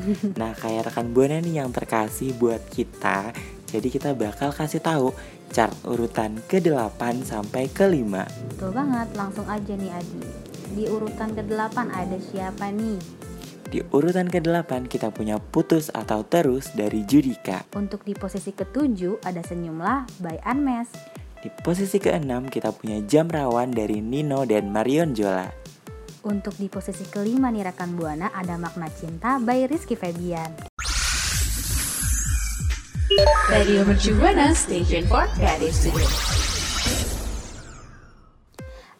Nah 0.40 0.54
kayak 0.56 0.90
rekan 0.90 1.12
buana 1.12 1.42
nih 1.42 1.60
yang 1.60 1.74
terkasih 1.74 2.32
buat 2.40 2.62
kita 2.72 3.36
Jadi 3.68 3.88
kita 3.92 4.16
bakal 4.16 4.48
kasih 4.54 4.80
tahu 4.80 5.12
chart 5.52 5.74
urutan 5.84 6.38
ke-8 6.46 7.26
sampai 7.26 7.68
ke-5 7.68 8.08
Betul 8.54 8.70
banget. 8.72 9.08
Langsung 9.18 9.44
aja 9.50 9.74
nih 9.74 9.90
Adi. 9.92 10.24
Di 10.72 10.84
urutan 10.86 11.34
ke-8 11.34 11.76
ada 11.90 12.16
siapa 12.16 12.70
nih? 12.70 12.96
Di 13.70 13.82
urutan 13.90 14.30
ke-8 14.30 14.86
kita 14.86 15.10
punya 15.10 15.38
putus 15.38 15.90
atau 15.90 16.22
terus 16.22 16.70
dari 16.74 17.02
Judika 17.04 17.66
Untuk 17.74 18.06
di 18.06 18.14
posisi 18.14 18.54
ke-7 18.54 19.26
ada 19.26 19.42
Senyumlah 19.42 20.06
by 20.22 20.38
Anmes. 20.46 21.19
Di 21.40 21.48
posisi 21.48 21.96
ke-6 21.96 22.52
kita 22.52 22.68
punya 22.76 23.00
jam 23.08 23.24
rawan 23.24 23.72
dari 23.72 24.04
Nino 24.04 24.44
dan 24.44 24.68
Marion 24.68 25.16
Jola 25.16 25.48
Untuk 26.20 26.52
di 26.60 26.68
posisi 26.68 27.08
kelima 27.08 27.48
nih 27.48 27.72
rekan 27.72 27.96
Buana 27.96 28.28
ada 28.36 28.60
Makna 28.60 28.92
Cinta 28.92 29.40
by 29.40 29.64
Rizky 29.64 29.96
Febian. 29.96 30.52
Radio 33.48 33.88
Mercu 33.88 34.12
Buana 34.20 34.52
Station 34.52 35.08
for 35.08 35.24
Creative 35.32 35.72
Studio. 35.72 36.29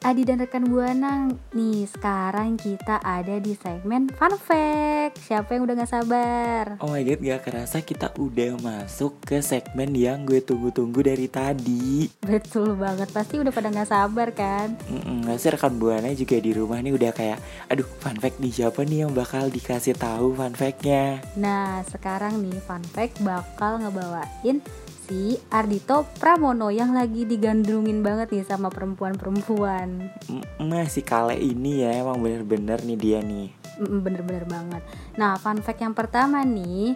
Adi 0.01 0.25
dan 0.25 0.41
rekan 0.41 0.65
Buana 0.65 1.29
nih 1.53 1.85
sekarang 1.85 2.57
kita 2.57 3.05
ada 3.05 3.37
di 3.37 3.53
segmen 3.53 4.09
Fun 4.17 4.33
Fact. 4.33 5.21
Siapa 5.21 5.53
yang 5.53 5.69
udah 5.69 5.77
gak 5.77 5.93
sabar? 5.93 6.81
Oh 6.81 6.89
my 6.89 7.05
god, 7.05 7.21
gak 7.21 7.45
kerasa 7.45 7.85
kita 7.85 8.09
udah 8.17 8.57
masuk 8.65 9.21
ke 9.21 9.45
segmen 9.45 9.93
yang 9.93 10.25
gue 10.25 10.41
tunggu-tunggu 10.41 11.05
dari 11.05 11.29
tadi. 11.29 12.09
Betul 12.25 12.81
banget, 12.81 13.13
pasti 13.13 13.45
udah 13.45 13.53
pada 13.53 13.69
gak 13.69 13.93
sabar 13.93 14.33
kan? 14.33 14.73
Mm-mm, 14.89 15.29
Gak 15.29 15.37
sih 15.37 15.53
rekan 15.53 15.77
buana 15.77 16.09
juga 16.17 16.41
di 16.41 16.57
rumah 16.57 16.81
nih 16.81 16.97
udah 16.97 17.13
kayak, 17.13 17.37
aduh 17.69 17.85
fun 18.01 18.17
fact 18.17 18.41
nih 18.41 18.57
siapa 18.57 18.81
nih 18.89 19.05
yang 19.05 19.13
bakal 19.13 19.53
dikasih 19.53 20.01
tahu 20.01 20.33
fun 20.33 20.57
factnya? 20.57 21.21
Nah 21.37 21.85
sekarang 21.85 22.41
nih 22.41 22.57
Fun 22.65 22.81
Fact 22.89 23.21
bakal 23.21 23.85
ngebawain 23.85 24.65
si 25.11 25.35
Ardito 25.51 26.07
Pramono 26.23 26.71
yang 26.71 26.95
lagi 26.95 27.27
digandrungin 27.27 27.99
banget 27.99 28.31
nih 28.31 28.47
sama 28.47 28.71
perempuan-perempuan. 28.71 30.07
Mm, 30.31 30.71
Masih 30.71 31.03
kale 31.03 31.35
ini 31.35 31.83
ya 31.83 31.99
emang 31.99 32.23
bener-bener 32.23 32.79
nih 32.87 32.95
dia 32.95 33.19
nih. 33.19 33.51
Mm, 33.83 34.07
Bener-bener 34.07 34.47
banget. 34.47 34.83
Nah, 35.19 35.35
fun 35.35 35.59
fact 35.67 35.83
yang 35.83 35.99
pertama 35.99 36.47
nih, 36.47 36.95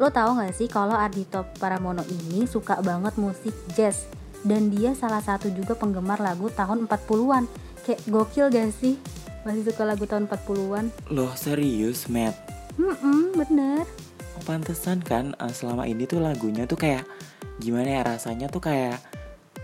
lo 0.00 0.08
tahu 0.08 0.40
nggak 0.40 0.56
sih 0.56 0.72
kalau 0.72 0.96
Ardito 0.96 1.44
Pramono 1.60 2.00
ini 2.08 2.48
suka 2.48 2.80
banget 2.80 3.20
musik 3.20 3.52
jazz 3.76 4.08
dan 4.40 4.72
dia 4.72 4.96
salah 4.96 5.20
satu 5.20 5.52
juga 5.52 5.76
penggemar 5.76 6.24
lagu 6.24 6.48
tahun 6.48 6.88
40-an. 6.88 7.44
Kayak 7.84 8.00
gokil 8.08 8.48
gak 8.48 8.72
sih? 8.72 8.96
Masih 9.44 9.68
suka 9.68 9.84
lagu 9.84 10.08
tahun 10.08 10.24
40-an? 10.32 10.88
Loh 11.12 11.36
serius 11.36 12.08
Matt? 12.08 12.32
Hmm, 12.80 13.36
bener. 13.36 13.84
Oh, 14.34 14.42
pantesan 14.48 15.04
kan 15.04 15.36
eh, 15.36 15.52
selama 15.52 15.84
ini 15.84 16.08
tuh 16.08 16.24
lagunya 16.24 16.64
tuh 16.64 16.80
kayak 16.80 17.04
gimana 17.58 18.00
ya 18.00 18.02
rasanya 18.04 18.50
tuh 18.50 18.62
kayak 18.64 19.00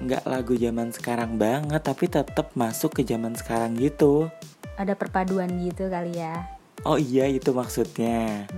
nggak 0.01 0.25
lagu 0.25 0.57
zaman 0.57 0.89
sekarang 0.97 1.37
banget 1.37 1.83
tapi 1.85 2.09
tetap 2.09 2.57
masuk 2.57 2.97
ke 2.97 3.03
zaman 3.05 3.37
sekarang 3.37 3.77
gitu. 3.77 4.33
Ada 4.81 4.97
perpaduan 4.97 5.53
gitu 5.61 5.93
kali 5.93 6.17
ya. 6.17 6.49
Oh 6.89 6.97
iya 6.97 7.29
itu 7.29 7.53
maksudnya. 7.53 8.49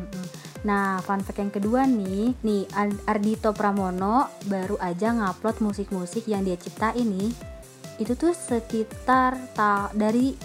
Nah, 0.62 1.02
fun 1.02 1.26
fact 1.26 1.42
yang 1.42 1.50
kedua 1.50 1.90
nih, 1.90 2.38
nih 2.46 2.70
Ar- 2.70 3.18
Ardito 3.18 3.50
Pramono 3.50 4.30
baru 4.46 4.78
aja 4.78 5.10
ngupload 5.10 5.58
musik-musik 5.58 6.30
yang 6.30 6.46
dia 6.46 6.54
ciptain 6.54 7.02
nih. 7.02 7.34
Itu 7.98 8.14
tuh 8.14 8.30
sekitar 8.30 9.34
ta- 9.58 9.90
dari 9.90 10.38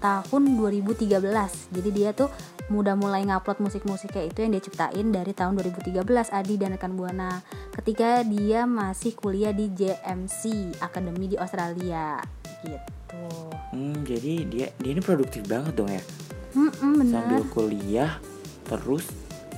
tahun 0.00 0.56
2013. 0.56 1.20
Jadi 1.70 1.90
dia 1.92 2.10
tuh 2.16 2.32
mudah 2.72 2.96
mulai 2.96 3.26
ngupload 3.28 3.60
musik-musiknya 3.60 4.30
itu 4.30 4.38
yang 4.42 4.50
dia 4.56 4.62
ciptain 4.64 5.06
dari 5.12 5.32
tahun 5.36 5.58
2013 5.60 6.00
Adi 6.32 6.54
dan 6.56 6.74
rekan 6.74 6.94
Buana 6.96 7.44
ketika 7.76 8.24
dia 8.24 8.64
masih 8.64 9.12
kuliah 9.12 9.52
di 9.52 9.68
JMC 9.70 10.74
Academy 10.80 11.30
di 11.30 11.36
Australia 11.36 12.22
gitu. 12.64 13.26
Hmm, 13.74 14.06
jadi 14.06 14.46
dia 14.46 14.66
dia 14.78 14.90
ini 14.94 15.02
produktif 15.02 15.44
banget 15.46 15.74
dong 15.76 15.90
ya. 15.90 16.02
Mm-mm, 16.54 16.92
bener. 17.04 17.14
Sambil 17.14 17.42
kuliah 17.50 18.12
terus 18.66 19.06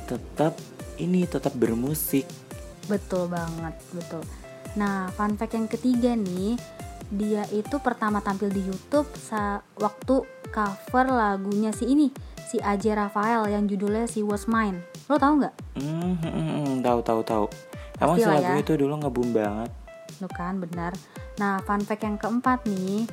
tetap 0.08 0.56
ini 0.96 1.24
tetap 1.24 1.52
bermusik. 1.56 2.24
Betul 2.90 3.30
banget, 3.30 3.74
betul. 3.94 4.22
Nah, 4.74 5.12
fun 5.12 5.36
fact 5.36 5.52
yang 5.52 5.68
ketiga 5.68 6.16
nih, 6.16 6.56
dia 7.12 7.44
itu 7.52 7.76
pertama 7.76 8.24
tampil 8.24 8.48
di 8.48 8.64
YouTube 8.64 9.04
waktu 9.76 10.14
cover 10.48 11.06
lagunya 11.12 11.68
si 11.72 11.84
ini, 11.92 12.08
si 12.48 12.56
AJ 12.56 12.96
Rafael 12.96 13.52
yang 13.52 13.68
judulnya 13.68 14.08
si 14.08 14.24
Was 14.24 14.48
Mine. 14.48 14.80
Lo 15.12 15.20
tau 15.20 15.36
nggak? 15.36 15.54
Hmm, 15.76 16.16
hmm, 16.16 16.32
hmm, 16.32 16.48
hmm, 16.48 16.76
tahu 16.80 17.00
tahu 17.04 17.20
tahu. 17.20 17.44
Emang 18.00 18.16
si 18.16 18.24
lagu 18.24 18.52
ya. 18.56 18.60
itu 18.60 18.72
dulu 18.80 18.96
ngebum 19.04 19.28
banget. 19.36 19.70
Lo 20.24 20.28
kan 20.32 20.56
benar. 20.56 20.96
Nah, 21.36 21.60
fun 21.64 21.84
fact 21.84 22.04
yang 22.04 22.16
keempat 22.16 22.64
nih, 22.64 23.04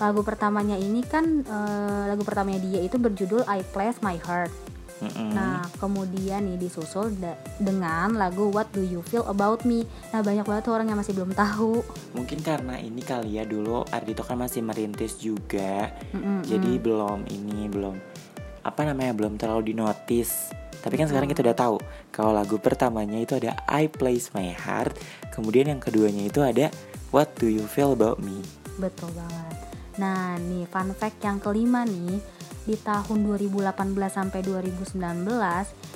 lagu 0.00 0.20
pertamanya 0.20 0.76
ini 0.76 1.00
kan 1.00 1.44
eh, 1.44 2.02
lagu 2.12 2.24
pertamanya 2.24 2.60
dia 2.60 2.80
itu 2.84 2.96
berjudul 3.00 3.44
I 3.48 3.64
Place 3.72 4.00
My 4.04 4.20
Heart. 4.20 4.75
Mm-mm. 4.96 5.36
Nah, 5.36 5.60
kemudian 5.76 6.48
nih 6.48 6.56
disusul 6.56 7.12
dengan 7.60 8.16
lagu 8.16 8.48
What 8.48 8.72
Do 8.72 8.80
You 8.80 9.04
Feel 9.04 9.28
About 9.28 9.68
Me. 9.68 9.84
Nah, 10.12 10.24
banyak 10.24 10.48
banget 10.48 10.64
orang 10.72 10.88
yang 10.88 10.96
masih 10.96 11.12
belum 11.12 11.36
tahu. 11.36 11.84
Mungkin 12.16 12.40
karena 12.40 12.80
ini 12.80 13.04
kali 13.04 13.36
ya 13.36 13.44
dulu 13.44 13.84
Ardito 13.92 14.24
kan 14.24 14.40
masih 14.40 14.64
merintis 14.64 15.20
juga. 15.20 15.92
Mm-mm, 16.16 16.48
Jadi 16.48 16.80
belum 16.80 17.28
ini 17.28 17.68
belum 17.68 17.94
apa 18.64 18.80
namanya 18.88 19.12
belum 19.12 19.36
terlalu 19.36 19.76
dinotis. 19.76 20.50
Tapi 20.80 20.94
kan 20.96 21.10
sekarang 21.10 21.26
kita 21.26 21.42
udah 21.42 21.56
tahu 21.56 21.76
kalau 22.14 22.30
lagu 22.30 22.62
pertamanya 22.62 23.18
itu 23.18 23.34
ada 23.34 23.58
I 23.66 23.90
Place 23.90 24.30
My 24.32 24.54
Heart, 24.54 24.94
kemudian 25.34 25.66
yang 25.66 25.82
keduanya 25.82 26.30
itu 26.30 26.40
ada 26.46 26.70
What 27.10 27.34
Do 27.42 27.50
You 27.50 27.66
Feel 27.66 27.98
About 27.98 28.22
Me. 28.22 28.38
Betul 28.78 29.10
banget. 29.18 29.54
Nah, 29.98 30.36
nih 30.38 30.68
fun 30.68 30.92
fact 30.94 31.24
yang 31.24 31.40
kelima 31.40 31.82
nih, 31.82 32.20
di 32.66 32.74
tahun 32.76 33.22
2018 33.24 33.72
sampai 34.08 34.42
2019 34.42 34.98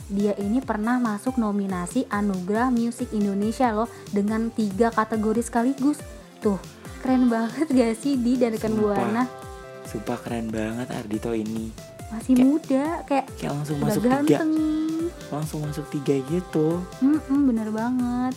dia 0.08 0.32
ini 0.36 0.58
pernah 0.60 0.96
masuk 0.96 1.34
nominasi 1.36 2.06
Anugerah 2.08 2.70
Musik 2.70 3.10
Indonesia 3.10 3.70
loh 3.70 3.90
dengan 4.08 4.48
tiga 4.48 4.88
kategori 4.88 5.42
sekaligus. 5.42 5.98
Tuh, 6.38 6.58
keren 7.00 7.26
banget 7.26 7.66
gak 7.68 7.94
sih 7.96 8.14
di 8.14 8.34
dan 8.34 8.54
rekan. 8.54 8.72
Buana? 8.72 9.26
Sumpah 9.84 10.18
keren 10.18 10.48
banget 10.48 10.86
Ardito 10.88 11.30
ini. 11.30 11.74
Masih 12.08 12.34
Kayak- 12.34 12.42
muda, 12.44 12.84
kayak 13.04 13.26
Kayak 13.34 13.52
langsung 13.52 13.76
masuk 13.78 14.02
tiga, 14.02 14.10
ganteng. 14.16 14.50
langsung 15.28 15.58
masuk 15.62 15.86
tiga 15.90 16.14
gitu. 16.24 16.66
Mm-mm, 16.98 17.40
bener 17.44 17.68
banget. 17.70 18.34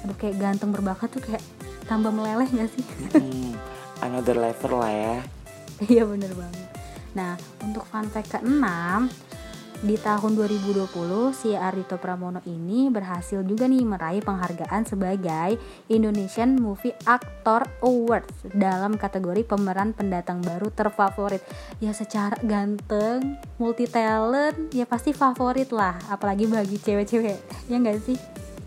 Aduh 0.00 0.16
kayak 0.16 0.36
ganteng 0.36 0.70
berbakat 0.70 1.08
tuh 1.08 1.22
kayak 1.22 1.42
tambah 1.84 2.10
meleleh 2.10 2.46
gak 2.48 2.70
sih? 2.70 2.84
Hmm, 3.12 3.54
another 4.00 4.34
level 4.36 4.72
lah 4.76 4.90
ya. 4.90 5.14
Iya 5.90 6.02
bener 6.04 6.30
banget. 6.32 6.66
Nah 7.14 7.38
untuk 7.62 7.86
fun 7.88 8.06
fact 8.10 8.38
ke-6 8.38 8.62
di 9.84 10.00
tahun 10.00 10.32
2020 10.32 10.88
si 11.36 11.52
Ardito 11.52 12.00
Pramono 12.00 12.40
ini 12.48 12.88
berhasil 12.88 13.44
juga 13.44 13.68
nih 13.68 13.84
meraih 13.84 14.24
penghargaan 14.24 14.88
sebagai 14.88 15.60
Indonesian 15.92 16.56
Movie 16.56 16.96
Actor 17.04 17.68
Awards 17.84 18.48
dalam 18.56 18.96
kategori 18.96 19.44
pemeran 19.44 19.92
pendatang 19.92 20.40
baru 20.40 20.72
terfavorit. 20.72 21.44
Ya 21.84 21.92
secara 21.92 22.32
ganteng, 22.40 23.36
multi 23.60 23.84
talent, 23.84 24.72
ya 24.72 24.88
pasti 24.88 25.12
favorit 25.12 25.68
lah, 25.68 26.00
apalagi 26.08 26.48
bagi 26.48 26.80
cewek-cewek. 26.80 27.68
Ya 27.68 27.76
enggak 27.76 28.00
sih? 28.08 28.16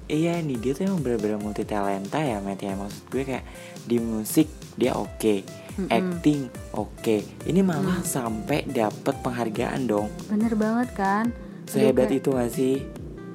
Iya 0.07 0.39
nih 0.39 0.55
dia 0.61 0.71
tuh 0.71 0.87
emang 0.87 1.03
bener-bener 1.03 1.35
multi 1.35 1.67
talenta 1.67 2.23
ya 2.23 2.39
Matt 2.39 2.63
ya 2.63 2.79
Maksud 2.79 3.11
gue 3.11 3.27
kayak 3.27 3.43
di 3.83 3.99
musik 3.99 4.47
dia 4.79 4.95
oke 4.95 5.43
Mm-mm. 5.77 5.93
Acting 5.93 6.49
oke 6.73 7.17
Ini 7.45 7.61
malah 7.61 8.01
sampai 8.01 8.65
dapet 8.65 9.13
penghargaan 9.21 9.85
dong 9.85 10.09
Bener 10.25 10.57
banget 10.57 10.89
kan? 10.97 11.25
Sehebat 11.69 12.09
Aduh, 12.09 12.17
itu 12.17 12.29
gak 12.33 12.51
sih? 12.51 12.75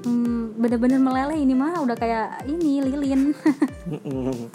Hmm, 0.02 0.58
bener-bener 0.58 0.98
meleleh 0.98 1.38
ini 1.38 1.54
mah 1.54 1.78
udah 1.78 1.94
kayak 1.94 2.42
ini 2.50 2.82
lilin. 2.82 3.30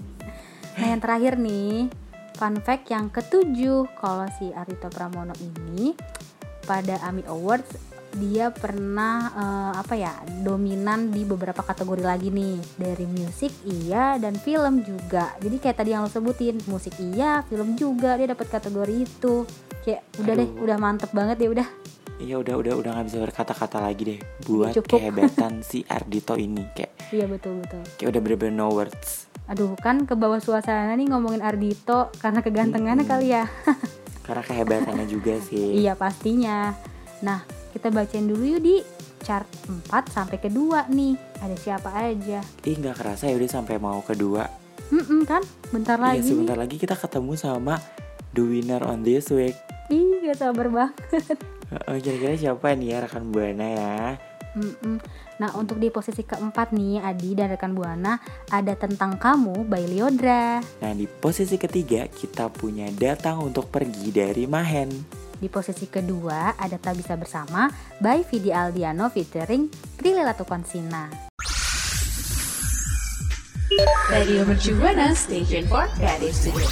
Nah 0.77 0.93
yang 0.93 1.01
terakhir 1.01 1.41
nih, 1.41 1.89
fun 2.37 2.61
fact 2.61 2.93
yang 2.93 3.09
ketujuh 3.09 3.89
kalau 3.97 4.29
si 4.37 4.53
Arito 4.53 4.93
Pramono 4.93 5.33
ini 5.41 5.97
pada 6.69 7.01
AMI 7.01 7.25
Awards 7.25 7.96
dia 8.17 8.49
pernah 8.49 9.29
eh, 9.31 9.71
apa 9.77 9.93
ya 9.93 10.13
dominan 10.41 11.09
di 11.09 11.23
beberapa 11.23 11.61
kategori 11.61 12.03
lagi 12.03 12.29
nih. 12.29 12.57
Dari 12.75 13.05
musik 13.05 13.53
iya 13.63 14.17
dan 14.17 14.35
film 14.35 14.81
juga. 14.81 15.33
Jadi 15.37 15.57
kayak 15.57 15.77
tadi 15.77 15.93
yang 15.93 16.03
lo 16.03 16.09
sebutin 16.09 16.57
musik 16.65 16.97
iya 16.99 17.45
film 17.45 17.73
juga 17.73 18.17
dia 18.17 18.29
dapat 18.29 18.49
kategori 18.49 18.95
itu. 19.05 19.45
Kayak 19.81 20.01
udah 20.19 20.33
deh 20.35 20.49
udah 20.59 20.77
mantep 20.77 21.11
banget 21.11 21.37
ya 21.39 21.49
udah. 21.53 21.67
Iya 22.17 22.41
udah 22.41 22.55
udah 22.57 22.73
udah 22.81 22.91
gak 22.97 23.05
bisa 23.07 23.17
berkata-kata 23.21 23.77
lagi 23.77 24.01
deh. 24.03 24.19
Buat 24.43 24.73
Cukup. 24.73 24.97
kehebatan 24.97 25.61
si 25.61 25.85
Ardito 25.85 26.33
ini 26.33 26.65
Kayak, 26.73 26.91
iya 27.13 27.29
betul 27.29 27.61
betul. 27.61 27.85
kayak 27.93 28.09
udah 28.09 28.21
bener-bener 28.25 28.55
no 28.57 28.73
words. 28.73 29.29
Aduh 29.45 29.77
kan 29.77 30.03
ke 30.03 30.17
bawah 30.17 30.41
suasana 30.41 30.97
nih 30.97 31.07
ngomongin 31.07 31.45
Ardito 31.45 32.09
karena 32.17 32.41
kegantengannya 32.41 33.05
Mm-mm. 33.05 33.13
kali 33.15 33.27
ya. 33.31 33.45
Karena 34.27 34.43
kehebatannya 34.43 35.07
juga 35.07 35.39
sih. 35.39 35.79
Iya 35.79 35.95
pastinya. 35.95 36.75
Nah 37.23 37.47
kita 37.77 37.93
bacain 37.93 38.25
dulu 38.25 38.57
yuk 38.57 38.61
di 38.65 38.81
chart 39.21 39.45
4 39.69 39.89
sampai 40.09 40.41
kedua 40.41 40.89
nih. 40.89 41.13
Ada 41.37 41.53
siapa 41.53 41.93
aja? 41.93 42.41
Ih 42.65 42.75
gak 42.81 42.97
kerasa 42.97 43.29
ya 43.29 43.37
udah 43.37 43.51
sampai 43.61 43.77
mau 43.77 44.01
kedua 44.01 44.49
Hmm 44.89 45.21
kan, 45.27 45.43
bentar 45.69 45.99
Iya 45.99 46.05
lagi 46.17 46.19
nih. 46.23 46.29
sebentar 46.31 46.57
lagi 46.57 46.75
kita 46.79 46.95
ketemu 46.97 47.37
sama 47.37 47.75
The 48.33 48.41
winner 48.41 48.81
on 48.81 49.05
this 49.05 49.29
week 49.29 49.53
Ih 49.93 50.25
gak 50.25 50.41
sabar 50.41 50.67
banget. 50.73 50.95
Kira-kira 52.01 52.33
siapa 52.33 52.73
nih 52.73 52.95
ya 52.95 52.97
rekan 53.05 53.29
Buana 53.29 53.67
ya 53.67 53.95
Mm-mm. 54.57 54.97
Nah 55.37 55.53
untuk 55.53 55.77
di 55.77 55.93
posisi 55.93 56.25
keempat 56.25 56.73
nih 56.73 56.97
Adi 56.97 57.37
dan 57.37 57.53
rekan 57.53 57.77
Buana 57.77 58.17
ada 58.49 58.73
tentang 58.73 59.21
kamu 59.21 59.69
by 59.69 59.85
Liodra. 59.85 60.65
Nah 60.81 60.91
di 60.97 61.05
posisi 61.05 61.61
ketiga 61.61 62.09
kita 62.09 62.49
punya 62.49 62.89
datang 62.89 63.45
untuk 63.45 63.69
pergi 63.69 64.09
dari 64.09 64.49
Mahen 64.49 64.89
Di 65.37 65.53
posisi 65.53 65.85
kedua 65.85 66.57
ada 66.57 66.81
Tak 66.81 66.97
Bisa 66.97 67.13
Bersama 67.13 67.69
by 68.01 68.25
Vidi 68.25 68.49
Aldiano 68.49 69.05
featuring 69.13 69.69
Prilly 69.93 70.25
Latukonsina. 70.25 71.29
Radio 74.09 74.41
Mercu 74.49 74.73
Buana 74.81 75.13
Station 75.13 75.69
for 75.69 75.85
Creative 75.93 76.33
Studio. 76.33 76.65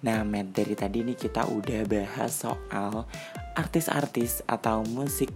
Nah, 0.00 0.24
Matt, 0.24 0.56
dari 0.56 0.72
tadi 0.72 1.04
nih 1.04 1.12
kita 1.12 1.44
udah 1.52 1.84
bahas 1.84 2.48
soal 2.48 3.04
artis-artis 3.52 4.40
atau 4.48 4.80
musik 4.88 5.28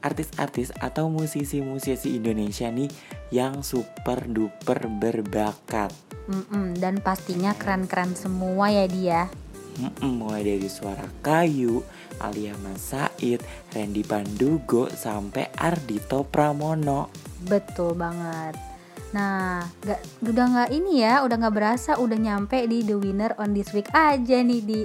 artis-artis 0.00 0.72
atau 0.80 1.12
musisi-musisi 1.12 2.16
Indonesia 2.16 2.72
nih 2.72 2.88
yang 3.28 3.60
super 3.60 4.24
duper 4.24 4.88
berbakat. 4.88 5.92
Mm-mm, 6.32 6.78
dan 6.80 7.02
pastinya 7.04 7.52
keren-keren 7.52 8.16
semua 8.16 8.72
ya 8.72 8.86
dia. 8.88 9.28
Mm-mm, 9.76 10.24
mulai 10.24 10.42
dari 10.44 10.68
suara 10.72 11.04
kayu, 11.20 11.84
Alia 12.24 12.56
Mas 12.64 12.80
Said, 12.80 13.44
Randy 13.76 14.00
Pandugo, 14.00 14.88
sampai 14.88 15.52
Ardito 15.52 16.24
Pramono. 16.24 17.12
Betul 17.44 17.92
banget. 17.92 18.56
Nah, 19.12 19.64
gak, 19.84 20.00
udah 20.24 20.44
nggak 20.48 20.70
ini 20.72 21.04
ya, 21.04 21.20
udah 21.24 21.36
nggak 21.36 21.56
berasa, 21.56 22.00
udah 22.00 22.16
nyampe 22.16 22.64
di 22.64 22.84
The 22.84 22.96
Winner 22.96 23.32
on 23.36 23.52
This 23.52 23.70
Week 23.76 23.88
aja 23.92 24.40
nih 24.40 24.60
di. 24.64 24.80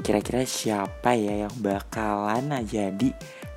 Kira-kira 0.00 0.44
siapa 0.46 1.16
ya 1.16 1.46
yang 1.46 1.54
bakalan 1.60 2.52
jadi 2.64 3.10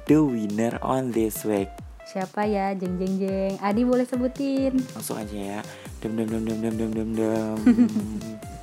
the 0.10 0.18
winner 0.18 0.82
on 0.82 1.14
this 1.14 1.46
week? 1.46 1.70
Siapa 2.10 2.50
ya, 2.50 2.74
jeng 2.74 2.98
jeng 2.98 3.22
jeng. 3.22 3.54
Adi 3.62 3.86
boleh 3.86 4.02
sebutin. 4.02 4.82
Langsung 4.98 5.22
aja 5.22 5.38
ya. 5.38 5.60
Dum 6.02 6.18
dum 6.18 6.26
dum 6.26 6.42
dum 6.42 6.58
dum 6.58 6.74
dum 6.74 6.90
dum 6.90 7.10
dum. 7.14 7.58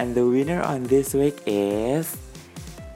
And 0.00 0.16
the 0.16 0.24
winner 0.24 0.64
on 0.64 0.88
this 0.88 1.12
week 1.12 1.44
is 1.44 2.16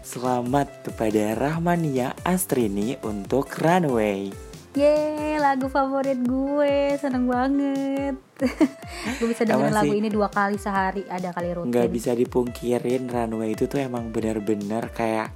Selamat 0.01 0.73
kepada 0.89 1.37
Rahmania 1.37 2.17
Astrini 2.25 2.97
untuk 3.05 3.61
Runway. 3.61 4.33
Yeay, 4.73 5.37
lagu 5.37 5.69
favorit 5.69 6.17
gue, 6.25 6.97
seneng 6.97 7.29
banget. 7.29 8.17
gue 9.21 9.27
bisa 9.29 9.45
dengerin 9.45 9.77
lagu 9.77 9.93
ini 9.93 10.09
dua 10.09 10.33
kali 10.33 10.57
sehari, 10.57 11.05
ada 11.05 11.29
kali 11.37 11.53
rutin. 11.53 11.77
nggak 11.77 11.93
bisa 11.93 12.17
dipungkirin 12.17 13.13
Runway 13.13 13.53
itu 13.53 13.69
tuh 13.69 13.85
emang 13.85 14.09
bener-bener 14.09 14.89
kayak 14.89 15.29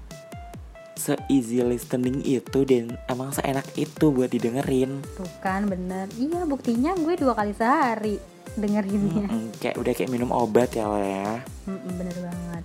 se-easy 0.97 1.61
listening 1.61 2.25
itu 2.25 2.65
dan 2.65 2.97
emang 3.13 3.29
seenak 3.37 3.69
itu 3.77 4.09
buat 4.09 4.33
didengerin. 4.33 5.05
Tuh 5.21 5.29
kan 5.45 5.69
bener. 5.69 6.09
Iya, 6.17 6.49
buktinya 6.49 6.97
gue 6.97 7.13
dua 7.21 7.37
kali 7.37 7.53
sehari 7.53 8.38
dengerinnya. 8.57 9.27
Mm-mm, 9.29 9.59
kayak 9.61 9.77
udah 9.77 9.93
kayak 9.93 10.11
minum 10.13 10.31
obat 10.33 10.73
ya 10.73 10.89
lo 10.89 11.01
ya. 11.01 11.43
Mm-mm, 11.69 11.93
bener 11.99 12.17
banget. 12.23 12.65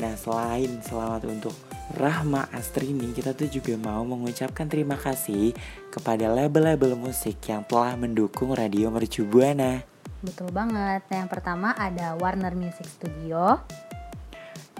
Nah 0.00 0.12
selain 0.16 0.70
selamat 0.80 1.22
untuk 1.28 1.54
Rahma 1.90 2.46
Astrini 2.54 3.10
kita 3.10 3.34
tuh 3.34 3.50
juga 3.50 3.74
mau 3.74 4.06
mengucapkan 4.06 4.70
terima 4.70 4.94
kasih 4.94 5.52
kepada 5.90 6.30
label-label 6.30 6.94
musik 6.94 7.36
yang 7.50 7.66
telah 7.66 7.98
mendukung 7.98 8.54
Radio 8.54 8.88
Mercu 8.94 9.26
Buana. 9.26 9.82
Betul 10.22 10.52
banget. 10.52 11.02
Nah, 11.08 11.16
yang 11.24 11.30
pertama 11.32 11.74
ada 11.74 12.14
Warner 12.14 12.54
Music 12.54 12.86
Studio. 12.86 13.58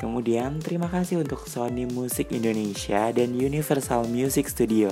Kemudian 0.01 0.65
terima 0.65 0.89
kasih 0.89 1.21
untuk 1.21 1.45
Sony 1.45 1.85
Music 1.85 2.33
Indonesia 2.33 3.13
dan 3.13 3.37
Universal 3.37 4.09
Music 4.09 4.49
Studio. 4.49 4.89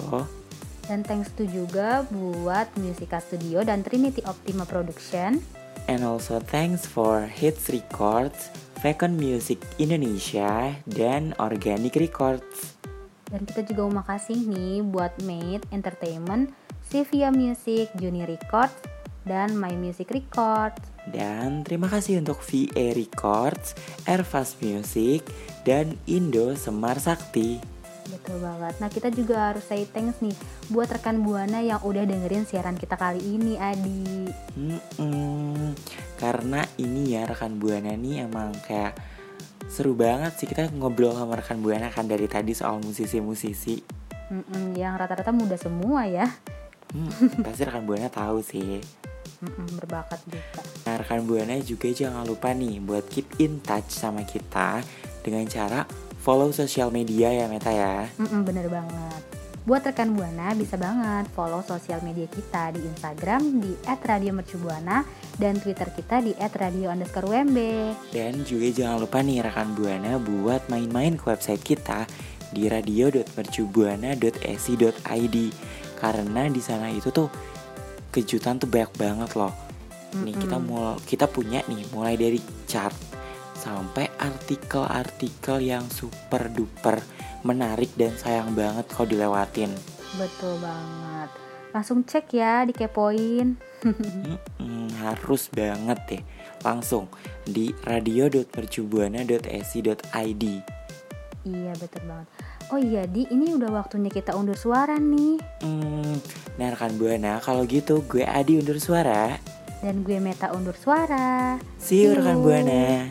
Dan 0.88 1.04
thanks 1.04 1.28
to 1.36 1.44
juga 1.44 2.08
buat 2.08 2.72
Musica 2.80 3.20
Studio 3.20 3.60
dan 3.60 3.84
Trinity 3.84 4.24
Optima 4.24 4.64
Production. 4.64 5.36
And 5.84 6.00
also 6.00 6.40
thanks 6.40 6.88
for 6.88 7.28
Hits 7.28 7.68
Records, 7.68 8.48
Vacon 8.80 9.20
Music 9.20 9.60
Indonesia, 9.76 10.72
dan 10.88 11.36
Organic 11.36 11.92
Records. 12.00 12.80
Dan 13.28 13.44
kita 13.44 13.68
juga 13.68 13.84
mau 13.84 14.00
makasih 14.00 14.48
nih 14.48 14.80
buat 14.80 15.12
Made 15.28 15.68
Entertainment, 15.68 16.56
Sivia 16.88 17.28
Music, 17.28 17.92
Juni 18.00 18.24
Records, 18.24 18.80
dan 19.28 19.52
My 19.52 19.76
Music 19.76 20.08
Records. 20.08 20.80
Dan 21.12 21.68
terima 21.68 21.92
kasih 21.92 22.24
untuk 22.24 22.40
VA 22.40 22.96
Records, 22.96 23.76
Airfast 24.08 24.56
Music, 24.64 25.20
dan 25.68 26.00
Indo 26.08 26.56
Semar 26.56 26.96
Sakti. 26.96 27.77
Betul 28.28 28.44
banget. 28.44 28.74
Nah 28.76 28.88
kita 28.92 29.08
juga 29.08 29.36
harus 29.48 29.64
say 29.64 29.88
thanks 29.88 30.20
nih 30.20 30.36
buat 30.68 30.92
rekan 30.92 31.24
Buana 31.24 31.64
yang 31.64 31.80
udah 31.80 32.04
dengerin 32.04 32.44
siaran 32.44 32.76
kita 32.76 33.00
kali 33.00 33.24
ini, 33.24 33.56
Adi. 33.56 34.28
Mm-mm. 34.52 35.72
Karena 36.20 36.60
ini 36.76 37.16
ya 37.16 37.24
rekan 37.24 37.56
Buana 37.56 37.96
nih 37.96 38.28
emang 38.28 38.52
kayak 38.68 39.00
seru 39.72 39.96
banget 39.96 40.36
sih 40.36 40.44
kita 40.44 40.68
ngobrol 40.76 41.16
sama 41.16 41.40
rekan 41.40 41.64
Buana 41.64 41.88
kan 41.88 42.04
dari 42.04 42.28
tadi 42.28 42.52
soal 42.52 42.84
musisi-musisi. 42.84 43.80
Mm-mm, 44.28 44.76
yang 44.76 44.92
rata-rata 45.00 45.32
muda 45.32 45.56
semua 45.56 46.04
ya. 46.04 46.28
Hmm, 46.92 47.08
pasti 47.48 47.64
rekan 47.64 47.88
Buana 47.88 48.12
tahu 48.12 48.44
sih. 48.44 48.76
Mm-mm, 49.40 49.72
berbakat 49.80 50.20
juga. 50.28 50.60
Nah 50.84 51.00
rekan 51.00 51.24
Buana 51.24 51.56
juga 51.64 51.88
jangan 51.88 52.28
lupa 52.28 52.52
nih 52.52 52.76
buat 52.84 53.08
keep 53.08 53.40
in 53.40 53.64
touch 53.64 53.88
sama 53.88 54.20
kita 54.28 54.84
dengan 55.24 55.48
cara 55.48 55.88
follow 56.28 56.52
sosial 56.52 56.92
media 56.92 57.32
ya 57.32 57.48
Meta 57.48 57.72
ya. 57.72 58.04
Mm-mm, 58.20 58.44
bener 58.44 58.68
banget. 58.68 59.24
Buat 59.64 59.88
rekan 59.88 60.12
Buana 60.12 60.52
bisa 60.52 60.76
banget 60.76 61.24
follow 61.32 61.64
sosial 61.64 62.04
media 62.04 62.28
kita 62.28 62.76
di 62.76 62.84
Instagram 62.84 63.64
di 63.64 63.72
@radiomercubuana 63.88 65.08
dan 65.40 65.56
Twitter 65.56 65.88
kita 65.88 66.20
di 66.20 66.36
@radio_umb. 66.36 67.56
Dan 68.12 68.44
juga 68.44 68.68
jangan 68.68 69.00
lupa 69.00 69.24
nih 69.24 69.40
rekan 69.40 69.72
Buana 69.72 70.20
buat 70.20 70.68
main-main 70.68 71.16
ke 71.16 71.32
website 71.32 71.64
kita 71.64 72.04
di 72.52 72.68
radio.mercubuana.esi.id 72.68 75.36
karena 75.96 76.42
di 76.52 76.60
sana 76.60 76.92
itu 76.92 77.08
tuh 77.08 77.32
kejutan 78.12 78.60
tuh 78.60 78.68
banyak 78.68 78.92
banget 79.00 79.32
loh. 79.32 79.56
Nih 80.12 80.36
kita 80.36 80.60
mul 80.60 81.00
kita 81.08 81.24
punya 81.24 81.64
nih 81.64 81.88
mulai 81.92 82.16
dari 82.20 82.40
chart 82.68 83.07
sampai 83.58 84.06
artikel-artikel 84.22 85.58
yang 85.58 85.82
super 85.90 86.46
duper 86.46 87.02
menarik 87.42 87.90
dan 87.98 88.14
sayang 88.14 88.54
banget 88.54 88.86
kalau 88.94 89.10
dilewatin. 89.10 89.74
Betul 90.14 90.62
banget. 90.62 91.34
Langsung 91.74 92.06
cek 92.06 92.30
ya, 92.32 92.64
dikepoin. 92.64 93.58
Mm-mm, 93.84 94.88
harus 95.02 95.50
banget 95.52 95.98
deh. 96.08 96.22
Langsung 96.64 97.12
di 97.44 97.74
radio.mercubuana.esi.id. 97.84 100.44
Iya 101.46 101.70
betul 101.78 102.02
banget. 102.08 102.26
Oh 102.68 102.76
iya 102.76 103.08
di 103.08 103.24
ini 103.30 103.54
udah 103.56 103.72
waktunya 103.72 104.12
kita 104.12 104.36
undur 104.36 104.58
suara 104.58 105.00
nih. 105.00 105.40
Hmm, 105.64 106.20
nah 106.60 106.68
rekan 106.74 106.98
Buana, 107.00 107.40
kalau 107.40 107.64
gitu 107.64 108.04
gue 108.04 108.26
Adi 108.26 108.60
undur 108.60 108.76
suara. 108.82 109.38
Dan 109.78 110.02
gue 110.02 110.18
Meta 110.18 110.50
undur 110.52 110.74
suara. 110.74 111.62
See 111.78 112.02
you 112.04 112.18
rekan 112.18 112.42
Buana. 112.42 113.06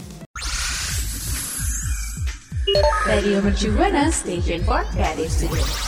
Radio 3.05 3.41
Mercu 3.41 3.71
Buana 3.71 4.11
Station 4.11 4.61
for 4.63 4.83
Creative 4.91 5.31
Studio. 5.31 5.86